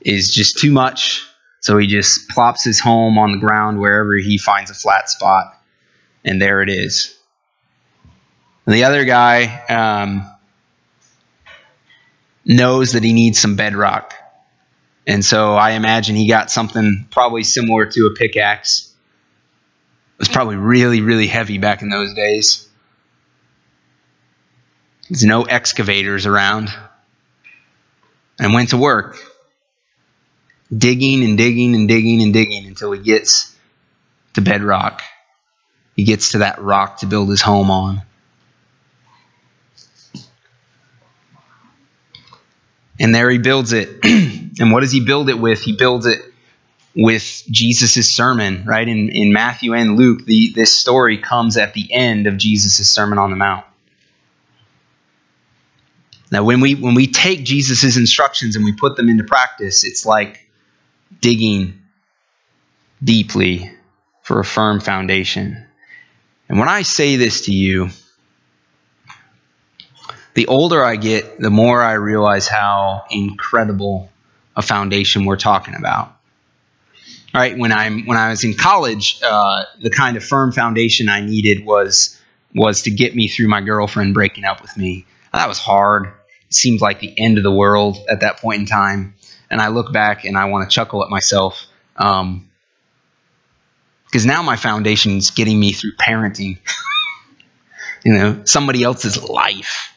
is 0.00 0.32
just 0.32 0.58
too 0.58 0.70
much 0.70 1.26
so 1.60 1.78
he 1.78 1.86
just 1.86 2.28
plops 2.28 2.64
his 2.64 2.80
home 2.80 3.18
on 3.18 3.32
the 3.32 3.38
ground 3.38 3.80
wherever 3.80 4.16
he 4.16 4.38
finds 4.38 4.70
a 4.70 4.74
flat 4.74 5.08
spot, 5.08 5.58
and 6.24 6.40
there 6.40 6.62
it 6.62 6.68
is. 6.68 7.16
And 8.66 8.74
the 8.74 8.84
other 8.84 9.04
guy 9.04 9.64
um, 9.66 10.28
knows 12.44 12.92
that 12.92 13.02
he 13.02 13.12
needs 13.12 13.38
some 13.38 13.56
bedrock. 13.56 14.14
And 15.06 15.24
so 15.24 15.54
I 15.54 15.72
imagine 15.72 16.16
he 16.16 16.28
got 16.28 16.50
something 16.50 17.06
probably 17.10 17.44
similar 17.44 17.86
to 17.86 18.10
a 18.12 18.18
pickaxe. 18.18 18.92
It 20.14 20.18
was 20.18 20.28
probably 20.28 20.56
really, 20.56 21.00
really 21.00 21.28
heavy 21.28 21.58
back 21.58 21.82
in 21.82 21.90
those 21.90 22.14
days. 22.14 22.68
There's 25.08 25.24
no 25.24 25.42
excavators 25.42 26.26
around. 26.26 26.70
And 28.38 28.52
went 28.52 28.70
to 28.70 28.76
work 28.76 29.16
digging 30.76 31.24
and 31.24 31.36
digging 31.36 31.74
and 31.74 31.88
digging 31.88 32.22
and 32.22 32.32
digging 32.32 32.66
until 32.66 32.92
he 32.92 33.00
gets 33.00 33.54
to 34.34 34.40
bedrock. 34.40 35.02
He 35.94 36.04
gets 36.04 36.32
to 36.32 36.38
that 36.38 36.60
rock 36.60 36.98
to 36.98 37.06
build 37.06 37.30
his 37.30 37.40
home 37.40 37.70
on. 37.70 38.02
And 42.98 43.14
there 43.14 43.30
he 43.30 43.38
builds 43.38 43.72
it. 43.72 44.04
and 44.04 44.72
what 44.72 44.80
does 44.80 44.92
he 44.92 45.04
build 45.04 45.28
it 45.28 45.38
with? 45.38 45.60
He 45.60 45.76
builds 45.76 46.06
it 46.06 46.20
with 46.94 47.44
Jesus' 47.50 48.14
sermon, 48.14 48.64
right? 48.66 48.88
In, 48.88 49.10
in 49.10 49.32
Matthew 49.32 49.74
and 49.74 49.98
Luke, 49.98 50.24
the, 50.24 50.52
this 50.54 50.72
story 50.72 51.18
comes 51.18 51.58
at 51.58 51.74
the 51.74 51.92
end 51.92 52.26
of 52.26 52.38
Jesus' 52.38 52.90
Sermon 52.90 53.18
on 53.18 53.30
the 53.30 53.36
Mount. 53.36 53.66
Now, 56.32 56.42
when 56.42 56.60
we, 56.60 56.74
when 56.74 56.94
we 56.94 57.06
take 57.06 57.44
Jesus' 57.44 57.96
instructions 57.96 58.56
and 58.56 58.64
we 58.64 58.72
put 58.72 58.96
them 58.96 59.08
into 59.08 59.24
practice, 59.24 59.84
it's 59.84 60.06
like 60.06 60.45
digging 61.20 61.80
deeply 63.02 63.72
for 64.22 64.40
a 64.40 64.44
firm 64.44 64.80
foundation. 64.80 65.64
And 66.48 66.58
when 66.58 66.68
I 66.68 66.82
say 66.82 67.16
this 67.16 67.42
to 67.42 67.52
you, 67.52 67.90
the 70.34 70.46
older 70.46 70.84
I 70.84 70.96
get, 70.96 71.40
the 71.40 71.50
more 71.50 71.82
I 71.82 71.92
realize 71.94 72.46
how 72.46 73.04
incredible 73.10 74.10
a 74.54 74.62
foundation 74.62 75.24
we're 75.24 75.36
talking 75.36 75.74
about. 75.74 76.12
All 77.34 77.40
right, 77.40 77.56
when 77.56 77.72
I'm 77.72 78.06
when 78.06 78.16
I 78.16 78.30
was 78.30 78.44
in 78.44 78.54
college, 78.54 79.20
uh, 79.22 79.64
the 79.80 79.90
kind 79.90 80.16
of 80.16 80.24
firm 80.24 80.52
foundation 80.52 81.08
I 81.08 81.20
needed 81.20 81.64
was 81.64 82.20
was 82.54 82.82
to 82.82 82.90
get 82.90 83.14
me 83.14 83.28
through 83.28 83.48
my 83.48 83.60
girlfriend 83.60 84.14
breaking 84.14 84.44
up 84.44 84.62
with 84.62 84.76
me. 84.76 85.04
That 85.32 85.48
was 85.48 85.58
hard. 85.58 86.06
It 86.48 86.54
seemed 86.54 86.80
like 86.80 87.00
the 87.00 87.14
end 87.18 87.36
of 87.36 87.44
the 87.44 87.52
world 87.52 87.98
at 88.08 88.20
that 88.20 88.38
point 88.38 88.60
in 88.60 88.66
time 88.66 89.14
and 89.50 89.60
I 89.60 89.68
look 89.68 89.92
back 89.92 90.24
and 90.24 90.36
I 90.36 90.46
want 90.46 90.68
to 90.68 90.74
chuckle 90.74 91.02
at 91.04 91.10
myself 91.10 91.66
because 91.94 92.22
um, 92.22 92.50
now 94.24 94.42
my 94.42 94.56
foundation 94.56 95.12
is 95.12 95.30
getting 95.30 95.58
me 95.58 95.72
through 95.72 95.92
parenting. 95.92 96.58
you 98.04 98.12
know, 98.12 98.42
somebody 98.44 98.82
else's 98.82 99.22
life. 99.22 99.92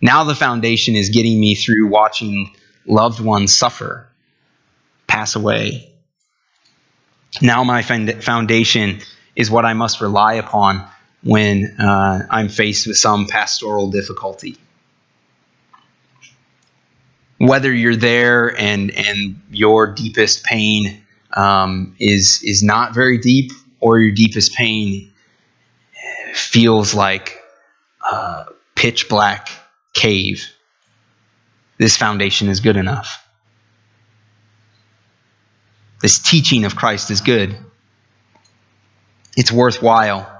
Now 0.00 0.24
the 0.24 0.34
foundation 0.34 0.96
is 0.96 1.10
getting 1.10 1.38
me 1.38 1.54
through 1.54 1.88
watching 1.88 2.54
loved 2.86 3.20
ones 3.20 3.54
suffer, 3.54 4.08
pass 5.06 5.36
away. 5.36 5.92
Now 7.42 7.64
my 7.64 7.82
foundation 7.82 9.00
is 9.36 9.50
what 9.50 9.64
I 9.64 9.74
must 9.74 10.00
rely 10.00 10.34
upon 10.34 10.86
when 11.22 11.76
uh, 11.78 12.26
I'm 12.30 12.48
faced 12.48 12.86
with 12.86 12.96
some 12.96 13.26
pastoral 13.26 13.90
difficulty 13.90 14.56
whether 17.40 17.72
you're 17.72 17.96
there 17.96 18.54
and 18.60 18.90
and 18.90 19.40
your 19.50 19.86
deepest 19.86 20.44
pain 20.44 21.02
um, 21.32 21.96
is 21.98 22.42
is 22.44 22.62
not 22.62 22.94
very 22.94 23.16
deep, 23.16 23.50
or 23.80 23.98
your 23.98 24.12
deepest 24.12 24.52
pain 24.52 25.10
feels 26.34 26.92
like 26.92 27.40
a 28.10 28.44
pitch 28.74 29.08
black 29.08 29.48
cave. 29.94 30.50
This 31.78 31.96
foundation 31.96 32.48
is 32.50 32.60
good 32.60 32.76
enough. 32.76 33.26
This 36.02 36.18
teaching 36.18 36.66
of 36.66 36.76
Christ 36.76 37.10
is 37.10 37.22
good. 37.22 37.56
It's 39.34 39.50
worthwhile. 39.50 40.30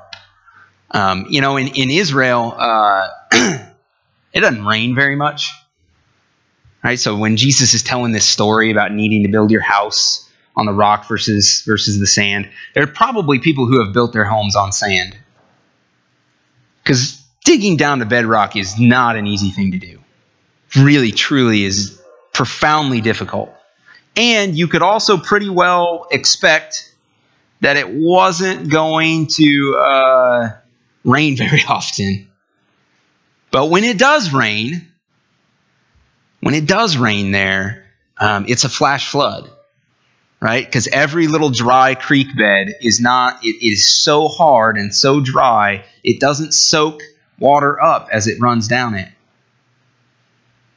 Um, 0.91 1.27
you 1.31 1.41
know, 1.41 1.57
in, 1.57 1.69
in 1.69 1.91
Israel, 1.91 2.55
uh, 2.59 3.09
it 3.33 4.41
doesn't 4.41 4.67
rain 4.67 4.95
very 4.95 5.17
much. 5.17 5.51
Right? 6.83 6.99
So 6.99 7.17
when 7.17 7.37
Jesus 7.37 7.75
is 7.75 7.83
telling 7.83 8.13
this 8.13 8.25
story 8.25 8.71
about 8.71 8.93
needing 8.93 9.23
to 9.25 9.29
build 9.29 9.51
your 9.51 9.61
house 9.61 10.29
on 10.57 10.67
the 10.67 10.73
rock 10.73 11.07
versus 11.07 11.63
versus 11.67 11.99
the 11.99 12.07
sand, 12.07 12.49
there 12.75 12.83
are 12.83 12.89
probably 12.89 13.39
people 13.39 13.67
who 13.67 13.85
have 13.85 13.93
built 13.93 14.13
their 14.13 14.25
homes 14.25 14.57
on 14.57 14.73
sand. 14.73 15.17
Cuz 16.85 17.23
digging 17.45 17.77
down 17.77 17.99
to 17.99 18.07
bedrock 18.07 18.57
is 18.57 18.79
not 18.79 19.17
an 19.17 19.27
easy 19.27 19.51
thing 19.51 19.73
to 19.73 19.79
do. 19.79 19.99
Really 20.77 21.13
truly 21.13 21.65
is 21.65 22.01
profoundly 22.33 23.01
difficult. 23.01 23.53
And 24.17 24.57
you 24.57 24.69
could 24.69 24.83
also 24.83 25.19
pretty 25.19 25.49
well 25.49 26.07
expect 26.11 26.95
that 27.61 27.77
it 27.77 27.89
wasn't 27.89 28.71
going 28.71 29.27
to 29.27 29.77
uh, 29.77 30.49
rain 31.05 31.37
very 31.45 31.63
often. 31.69 32.29
But 33.51 33.67
when 33.67 33.85
it 33.85 33.99
does 33.99 34.33
rain, 34.33 34.90
when 36.41 36.55
it 36.55 36.67
does 36.67 36.97
rain 36.97 37.31
there, 37.31 37.85
um, 38.19 38.47
it's 38.49 38.65
a 38.65 38.69
flash 38.69 39.11
flood, 39.11 39.51
right? 40.41 40.65
Because 40.65 40.89
every 40.89 41.27
little 41.27 41.51
dry 41.51 41.95
creek 41.95 42.29
bed 42.37 42.75
is 42.81 43.01
not, 43.01 43.45
it 43.45 43.65
is 43.65 44.03
so 44.03 44.29
hard 44.29 44.77
and 44.77 44.95
so 44.95 45.21
dry, 45.21 45.85
it 46.03 46.21
doesn't 46.21 46.53
soak 46.53 47.03
water 47.39 47.81
up 47.81 48.09
as 48.13 48.27
it 48.27 48.41
runs 48.41 48.69
down 48.69 48.95
it. 48.95 49.09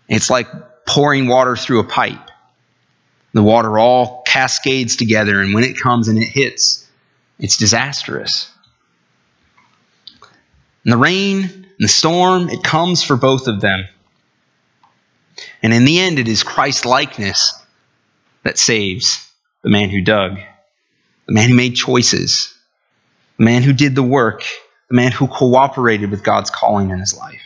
It's 0.07 0.29
like 0.29 0.47
pouring 0.85 1.27
water 1.27 1.55
through 1.55 1.79
a 1.79 1.85
pipe. 1.85 2.29
The 3.33 3.43
water 3.43 3.79
all 3.79 4.21
cascades 4.27 4.95
together, 4.95 5.41
and 5.41 5.53
when 5.53 5.63
it 5.63 5.77
comes 5.77 6.07
and 6.07 6.19
it 6.19 6.27
hits, 6.27 6.87
it's 7.39 7.57
disastrous. 7.57 8.51
And 10.83 10.93
the 10.93 10.97
rain 10.97 11.43
and 11.43 11.75
the 11.79 11.87
storm, 11.87 12.49
it 12.49 12.63
comes 12.63 13.01
for 13.01 13.15
both 13.15 13.47
of 13.47 13.59
them. 13.59 13.85
And 15.61 15.73
in 15.73 15.85
the 15.85 15.99
end, 15.99 16.19
it 16.19 16.27
is 16.27 16.43
Christ 16.43 16.85
likeness 16.85 17.53
that 18.43 18.57
saves, 18.57 19.29
the 19.61 19.69
man 19.69 19.89
who 19.89 20.01
dug, 20.01 20.37
the 21.27 21.33
man 21.33 21.49
who 21.49 21.55
made 21.55 21.75
choices, 21.75 22.53
the 23.37 23.45
man 23.45 23.63
who 23.63 23.73
did 23.73 23.95
the 23.95 24.03
work, 24.03 24.43
the 24.89 24.95
man 24.95 25.11
who 25.11 25.27
cooperated 25.27 26.11
with 26.11 26.23
God's 26.23 26.49
calling 26.49 26.89
in 26.91 26.99
his 26.99 27.17
life. 27.17 27.41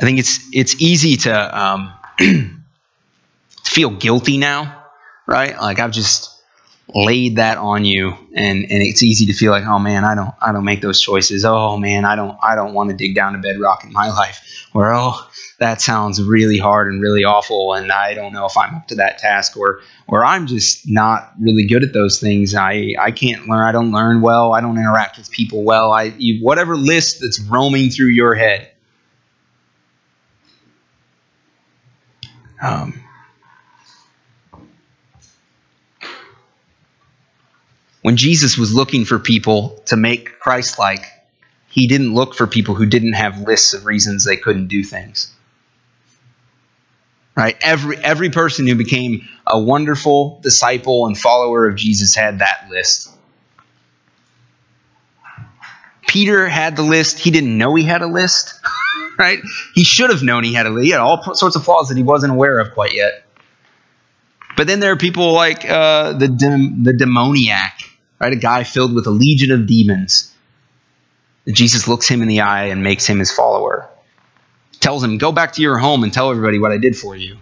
I 0.00 0.04
think 0.04 0.18
it's 0.18 0.48
it's 0.52 0.80
easy 0.80 1.16
to 1.18 1.60
um, 1.60 1.92
feel 3.64 3.90
guilty 3.90 4.38
now, 4.38 4.84
right? 5.26 5.58
Like 5.60 5.80
I've 5.80 5.90
just 5.90 6.37
laid 6.94 7.36
that 7.36 7.58
on 7.58 7.84
you, 7.84 8.10
and 8.34 8.62
and 8.62 8.82
it's 8.82 9.02
easy 9.02 9.26
to 9.26 9.32
feel 9.32 9.52
like, 9.52 9.64
oh 9.64 9.78
man, 9.78 10.04
I 10.04 10.14
don't 10.14 10.34
I 10.40 10.52
don't 10.52 10.64
make 10.64 10.80
those 10.80 11.00
choices. 11.00 11.44
Oh 11.44 11.76
man, 11.76 12.04
I 12.04 12.16
don't 12.16 12.36
I 12.42 12.54
don't 12.54 12.74
want 12.74 12.90
to 12.90 12.96
dig 12.96 13.14
down 13.14 13.34
to 13.34 13.38
bedrock 13.38 13.84
in 13.84 13.92
my 13.92 14.08
life. 14.16 14.44
Or 14.74 14.92
oh, 14.92 15.14
that 15.58 15.80
sounds 15.80 16.22
really 16.22 16.58
hard 16.58 16.92
and 16.92 17.00
really 17.00 17.24
awful, 17.24 17.72
and 17.72 17.90
I 17.90 18.14
don't 18.14 18.32
know 18.32 18.46
if 18.46 18.56
I'm 18.56 18.74
up 18.74 18.88
to 18.88 18.96
that 18.96 19.18
task. 19.18 19.56
Or 19.56 19.80
or 20.06 20.24
I'm 20.24 20.46
just 20.46 20.88
not 20.88 21.32
really 21.40 21.66
good 21.66 21.82
at 21.82 21.92
those 21.92 22.20
things. 22.20 22.54
I 22.54 22.94
I 22.98 23.10
can't 23.12 23.48
learn. 23.48 23.64
I 23.64 23.72
don't 23.72 23.92
learn 23.92 24.20
well. 24.20 24.52
I 24.52 24.60
don't 24.60 24.76
interact 24.78 25.18
with 25.18 25.30
people 25.30 25.64
well. 25.64 25.92
I 25.92 26.14
you, 26.18 26.44
whatever 26.44 26.76
list 26.76 27.20
that's 27.20 27.40
roaming 27.40 27.90
through 27.90 28.10
your 28.10 28.34
head 28.34 28.70
Um, 32.60 33.02
when 38.08 38.16
Jesus 38.16 38.56
was 38.56 38.72
looking 38.72 39.04
for 39.04 39.18
people 39.18 39.82
to 39.84 39.94
make 39.94 40.38
Christ 40.38 40.78
like, 40.78 41.04
he 41.68 41.86
didn't 41.86 42.14
look 42.14 42.34
for 42.34 42.46
people 42.46 42.74
who 42.74 42.86
didn't 42.86 43.12
have 43.12 43.42
lists 43.42 43.74
of 43.74 43.84
reasons 43.84 44.24
they 44.24 44.38
couldn't 44.38 44.68
do 44.68 44.82
things. 44.82 45.30
Right? 47.36 47.54
Every, 47.60 47.98
every 47.98 48.30
person 48.30 48.66
who 48.66 48.76
became 48.76 49.28
a 49.46 49.60
wonderful 49.60 50.40
disciple 50.42 51.06
and 51.06 51.18
follower 51.18 51.68
of 51.68 51.76
Jesus 51.76 52.14
had 52.14 52.38
that 52.38 52.70
list. 52.70 53.14
Peter 56.08 56.48
had 56.48 56.76
the 56.76 56.84
list. 56.84 57.18
He 57.18 57.30
didn't 57.30 57.58
know 57.58 57.74
he 57.74 57.84
had 57.84 58.00
a 58.00 58.06
list. 58.06 58.58
right? 59.18 59.40
He 59.74 59.84
should 59.84 60.08
have 60.08 60.22
known 60.22 60.44
he 60.44 60.54
had 60.54 60.64
a 60.64 60.70
list. 60.70 60.84
he 60.86 60.92
had 60.92 61.00
all 61.00 61.34
sorts 61.34 61.56
of 61.56 61.62
flaws 61.62 61.88
that 61.88 61.98
he 61.98 62.02
wasn't 62.02 62.32
aware 62.32 62.58
of 62.58 62.72
quite 62.72 62.94
yet. 62.94 63.22
But 64.56 64.66
then 64.66 64.80
there 64.80 64.92
are 64.92 64.96
people 64.96 65.34
like 65.34 65.68
uh, 65.68 66.14
the 66.14 66.26
the 66.26 66.94
demoniac, 66.94 67.87
right? 68.18 68.32
A 68.32 68.36
guy 68.36 68.64
filled 68.64 68.94
with 68.94 69.06
a 69.06 69.10
legion 69.10 69.50
of 69.52 69.66
demons. 69.66 70.34
Jesus 71.46 71.88
looks 71.88 72.08
him 72.08 72.20
in 72.20 72.28
the 72.28 72.40
eye 72.40 72.66
and 72.66 72.82
makes 72.82 73.06
him 73.06 73.18
his 73.18 73.32
follower. 73.32 73.88
Tells 74.80 75.02
him, 75.02 75.18
"Go 75.18 75.32
back 75.32 75.54
to 75.54 75.62
your 75.62 75.78
home 75.78 76.04
and 76.04 76.12
tell 76.12 76.30
everybody 76.30 76.58
what 76.58 76.72
I 76.72 76.78
did 76.78 76.96
for 76.96 77.16
you." 77.16 77.38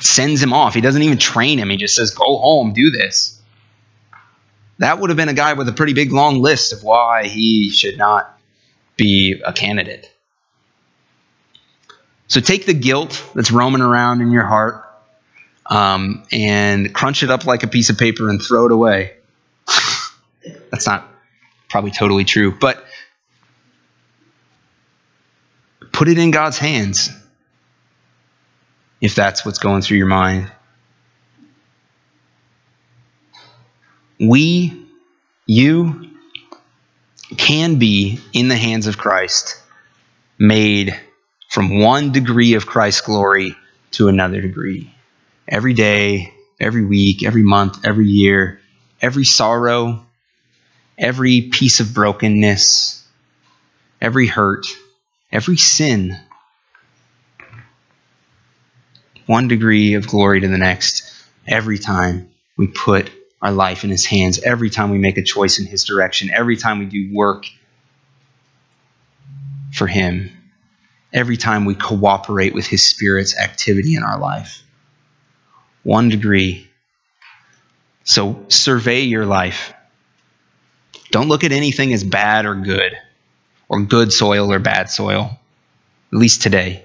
Sends 0.00 0.42
him 0.42 0.52
off. 0.52 0.74
He 0.74 0.80
doesn't 0.80 1.02
even 1.02 1.18
train 1.18 1.58
him. 1.58 1.70
He 1.70 1.76
just 1.76 1.94
says, 1.94 2.12
"Go 2.12 2.38
home, 2.38 2.72
do 2.72 2.90
this." 2.90 3.40
That 4.78 5.00
would 5.00 5.10
have 5.10 5.16
been 5.16 5.28
a 5.28 5.34
guy 5.34 5.54
with 5.54 5.68
a 5.68 5.72
pretty 5.72 5.92
big 5.92 6.12
long 6.12 6.40
list 6.40 6.72
of 6.72 6.84
why 6.84 7.26
he 7.26 7.68
should 7.70 7.98
not 7.98 8.38
be 8.96 9.42
a 9.44 9.52
candidate. 9.52 10.08
So 12.28 12.40
take 12.40 12.64
the 12.64 12.74
guilt 12.74 13.24
that's 13.34 13.50
roaming 13.50 13.80
around 13.80 14.20
in 14.20 14.30
your 14.30 14.44
heart 14.44 14.84
um, 15.68 16.24
and 16.32 16.94
crunch 16.94 17.22
it 17.22 17.30
up 17.30 17.44
like 17.44 17.62
a 17.62 17.68
piece 17.68 17.90
of 17.90 17.98
paper 17.98 18.28
and 18.28 18.42
throw 18.42 18.66
it 18.66 18.72
away. 18.72 19.14
that's 20.70 20.86
not 20.86 21.06
probably 21.68 21.90
totally 21.90 22.24
true, 22.24 22.52
but 22.52 22.82
put 25.92 26.08
it 26.08 26.18
in 26.18 26.30
God's 26.30 26.58
hands 26.58 27.10
if 29.00 29.14
that's 29.14 29.44
what's 29.44 29.58
going 29.58 29.82
through 29.82 29.98
your 29.98 30.06
mind. 30.06 30.50
We, 34.18 34.86
you, 35.46 36.08
can 37.36 37.78
be 37.78 38.20
in 38.32 38.48
the 38.48 38.56
hands 38.56 38.86
of 38.86 38.98
Christ, 38.98 39.62
made 40.38 40.98
from 41.48 41.80
one 41.80 42.10
degree 42.12 42.54
of 42.54 42.66
Christ's 42.66 43.02
glory 43.02 43.54
to 43.92 44.08
another 44.08 44.40
degree. 44.40 44.92
Every 45.50 45.72
day, 45.72 46.34
every 46.60 46.84
week, 46.84 47.22
every 47.22 47.42
month, 47.42 47.86
every 47.86 48.06
year, 48.06 48.60
every 49.00 49.24
sorrow, 49.24 50.04
every 50.98 51.40
piece 51.40 51.80
of 51.80 51.94
brokenness, 51.94 53.02
every 53.98 54.26
hurt, 54.26 54.66
every 55.32 55.56
sin. 55.56 56.20
One 59.24 59.48
degree 59.48 59.94
of 59.94 60.06
glory 60.06 60.42
to 60.42 60.48
the 60.48 60.58
next 60.58 61.10
every 61.46 61.78
time 61.78 62.30
we 62.58 62.66
put 62.66 63.10
our 63.40 63.52
life 63.52 63.84
in 63.84 63.90
His 63.90 64.04
hands 64.04 64.38
every 64.40 64.68
time 64.68 64.90
we 64.90 64.98
make 64.98 65.16
a 65.16 65.22
choice 65.22 65.58
in 65.58 65.64
His 65.64 65.84
direction, 65.84 66.30
every 66.30 66.58
time 66.58 66.78
we 66.78 66.84
do 66.84 67.08
work 67.14 67.46
for 69.72 69.86
Him, 69.86 70.30
every 71.10 71.38
time 71.38 71.64
we 71.64 71.74
cooperate 71.74 72.52
with 72.52 72.66
His 72.66 72.84
Spirit's 72.84 73.38
activity 73.38 73.94
in 73.94 74.02
our 74.02 74.18
life. 74.18 74.62
One 75.82 76.08
degree. 76.08 76.68
So 78.04 78.44
survey 78.48 79.02
your 79.02 79.26
life. 79.26 79.72
Don't 81.10 81.28
look 81.28 81.44
at 81.44 81.52
anything 81.52 81.92
as 81.92 82.04
bad 82.04 82.46
or 82.46 82.54
good, 82.54 82.96
or 83.68 83.82
good 83.82 84.12
soil 84.12 84.52
or 84.52 84.58
bad 84.58 84.90
soil, 84.90 85.38
at 86.12 86.18
least 86.18 86.42
today. 86.42 86.84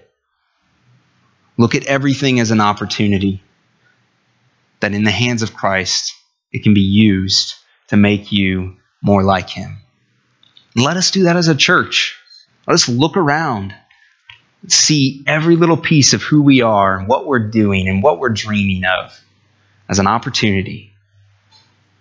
Look 1.57 1.75
at 1.75 1.85
everything 1.85 2.39
as 2.39 2.51
an 2.51 2.61
opportunity 2.61 3.41
that 4.79 4.93
in 4.93 5.03
the 5.03 5.11
hands 5.11 5.43
of 5.43 5.53
Christ, 5.53 6.13
it 6.51 6.63
can 6.63 6.73
be 6.73 6.81
used 6.81 7.55
to 7.87 7.97
make 7.97 8.31
you 8.31 8.77
more 9.01 9.23
like 9.23 9.49
Him. 9.49 9.77
let 10.75 10.97
us 10.97 11.11
do 11.11 11.23
that 11.23 11.35
as 11.35 11.47
a 11.47 11.55
church. 11.55 12.17
Let 12.67 12.73
us 12.73 12.89
look 12.89 13.17
around, 13.17 13.75
see 14.67 15.23
every 15.27 15.55
little 15.55 15.77
piece 15.77 16.13
of 16.13 16.21
who 16.21 16.41
we 16.41 16.61
are, 16.61 16.97
and 16.97 17.07
what 17.07 17.25
we're 17.25 17.49
doing, 17.49 17.87
and 17.87 18.01
what 18.01 18.19
we're 18.19 18.29
dreaming 18.29 18.85
of 18.85 19.19
as 19.89 19.99
an 19.99 20.07
opportunity 20.07 20.93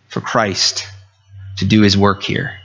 for 0.08 0.20
Christ 0.20 0.86
to 1.58 1.64
do 1.64 1.82
His 1.82 1.96
work 1.96 2.22
here, 2.22 2.58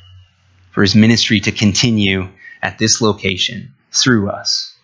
for 0.71 0.81
His 0.81 0.95
ministry 0.95 1.39
to 1.41 1.51
continue 1.51 2.29
at 2.61 2.77
this 2.77 3.01
location 3.01 3.73
through 3.91 4.29
us, 4.29 4.75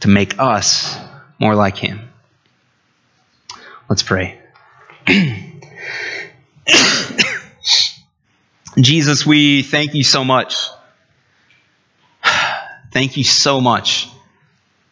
to 0.00 0.08
make 0.08 0.38
us 0.38 0.98
more 1.38 1.54
like 1.54 1.76
Him. 1.76 2.10
Let's 3.88 4.02
pray. 4.02 4.38
Jesus, 8.80 9.26
we 9.26 9.62
thank 9.62 9.94
you 9.94 10.02
so 10.02 10.24
much. 10.24 10.56
Thank 12.92 13.16
you 13.16 13.24
so 13.24 13.60
much 13.60 14.08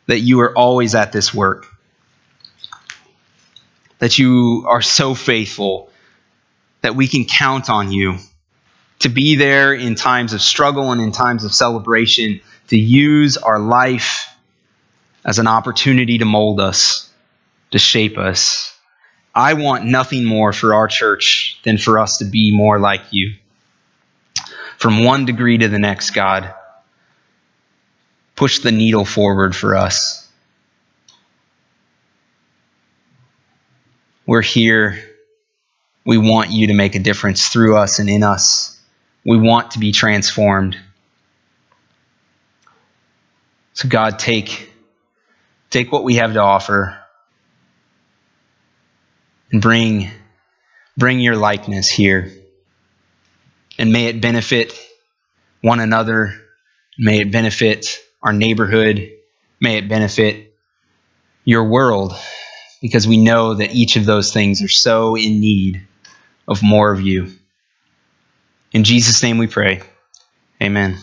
that 0.06 0.20
you 0.20 0.40
are 0.40 0.56
always 0.56 0.94
at 0.94 1.12
this 1.12 1.34
work. 1.34 1.66
That 3.98 4.18
you 4.18 4.64
are 4.66 4.80
so 4.80 5.14
faithful 5.14 5.90
that 6.80 6.96
we 6.96 7.08
can 7.08 7.26
count 7.26 7.68
on 7.68 7.92
you 7.92 8.16
to 9.00 9.10
be 9.10 9.36
there 9.36 9.74
in 9.74 9.94
times 9.94 10.32
of 10.32 10.40
struggle 10.40 10.92
and 10.92 11.00
in 11.00 11.12
times 11.12 11.44
of 11.44 11.52
celebration, 11.52 12.40
to 12.68 12.78
use 12.78 13.36
our 13.36 13.58
life 13.58 14.34
as 15.24 15.38
an 15.38 15.46
opportunity 15.46 16.18
to 16.18 16.24
mold 16.24 16.60
us, 16.60 17.10
to 17.70 17.78
shape 17.78 18.16
us. 18.16 18.74
I 19.34 19.54
want 19.54 19.84
nothing 19.84 20.24
more 20.24 20.52
for 20.52 20.74
our 20.74 20.88
church 20.88 21.60
than 21.64 21.76
for 21.76 21.98
us 21.98 22.18
to 22.18 22.24
be 22.24 22.50
more 22.54 22.78
like 22.78 23.02
you 23.10 23.34
from 24.78 25.04
one 25.04 25.26
degree 25.26 25.58
to 25.58 25.68
the 25.68 25.78
next, 25.78 26.10
God. 26.10 26.54
Push 28.40 28.60
the 28.60 28.72
needle 28.72 29.04
forward 29.04 29.54
for 29.54 29.76
us. 29.76 30.26
We're 34.24 34.40
here. 34.40 34.98
We 36.06 36.16
want 36.16 36.50
you 36.50 36.68
to 36.68 36.72
make 36.72 36.94
a 36.94 37.00
difference 37.00 37.48
through 37.48 37.76
us 37.76 37.98
and 37.98 38.08
in 38.08 38.22
us. 38.22 38.80
We 39.26 39.36
want 39.36 39.72
to 39.72 39.78
be 39.78 39.92
transformed. 39.92 40.78
So, 43.74 43.90
God, 43.90 44.18
take, 44.18 44.72
take 45.68 45.92
what 45.92 46.02
we 46.02 46.14
have 46.14 46.32
to 46.32 46.40
offer 46.40 46.98
and 49.52 49.60
bring, 49.60 50.10
bring 50.96 51.20
your 51.20 51.36
likeness 51.36 51.90
here 51.90 52.32
and 53.78 53.92
may 53.92 54.06
it 54.06 54.22
benefit 54.22 54.72
one 55.60 55.80
another. 55.80 56.40
May 56.98 57.18
it 57.18 57.30
benefit 57.30 58.00
our 58.22 58.32
neighborhood. 58.32 59.10
May 59.60 59.78
it 59.78 59.88
benefit 59.88 60.54
your 61.44 61.64
world 61.64 62.14
because 62.80 63.06
we 63.06 63.16
know 63.16 63.54
that 63.54 63.74
each 63.74 63.96
of 63.96 64.06
those 64.06 64.32
things 64.32 64.62
are 64.62 64.68
so 64.68 65.16
in 65.16 65.40
need 65.40 65.86
of 66.48 66.62
more 66.62 66.92
of 66.92 67.00
you. 67.00 67.32
In 68.72 68.84
Jesus' 68.84 69.22
name 69.22 69.38
we 69.38 69.46
pray. 69.46 69.82
Amen. 70.62 70.98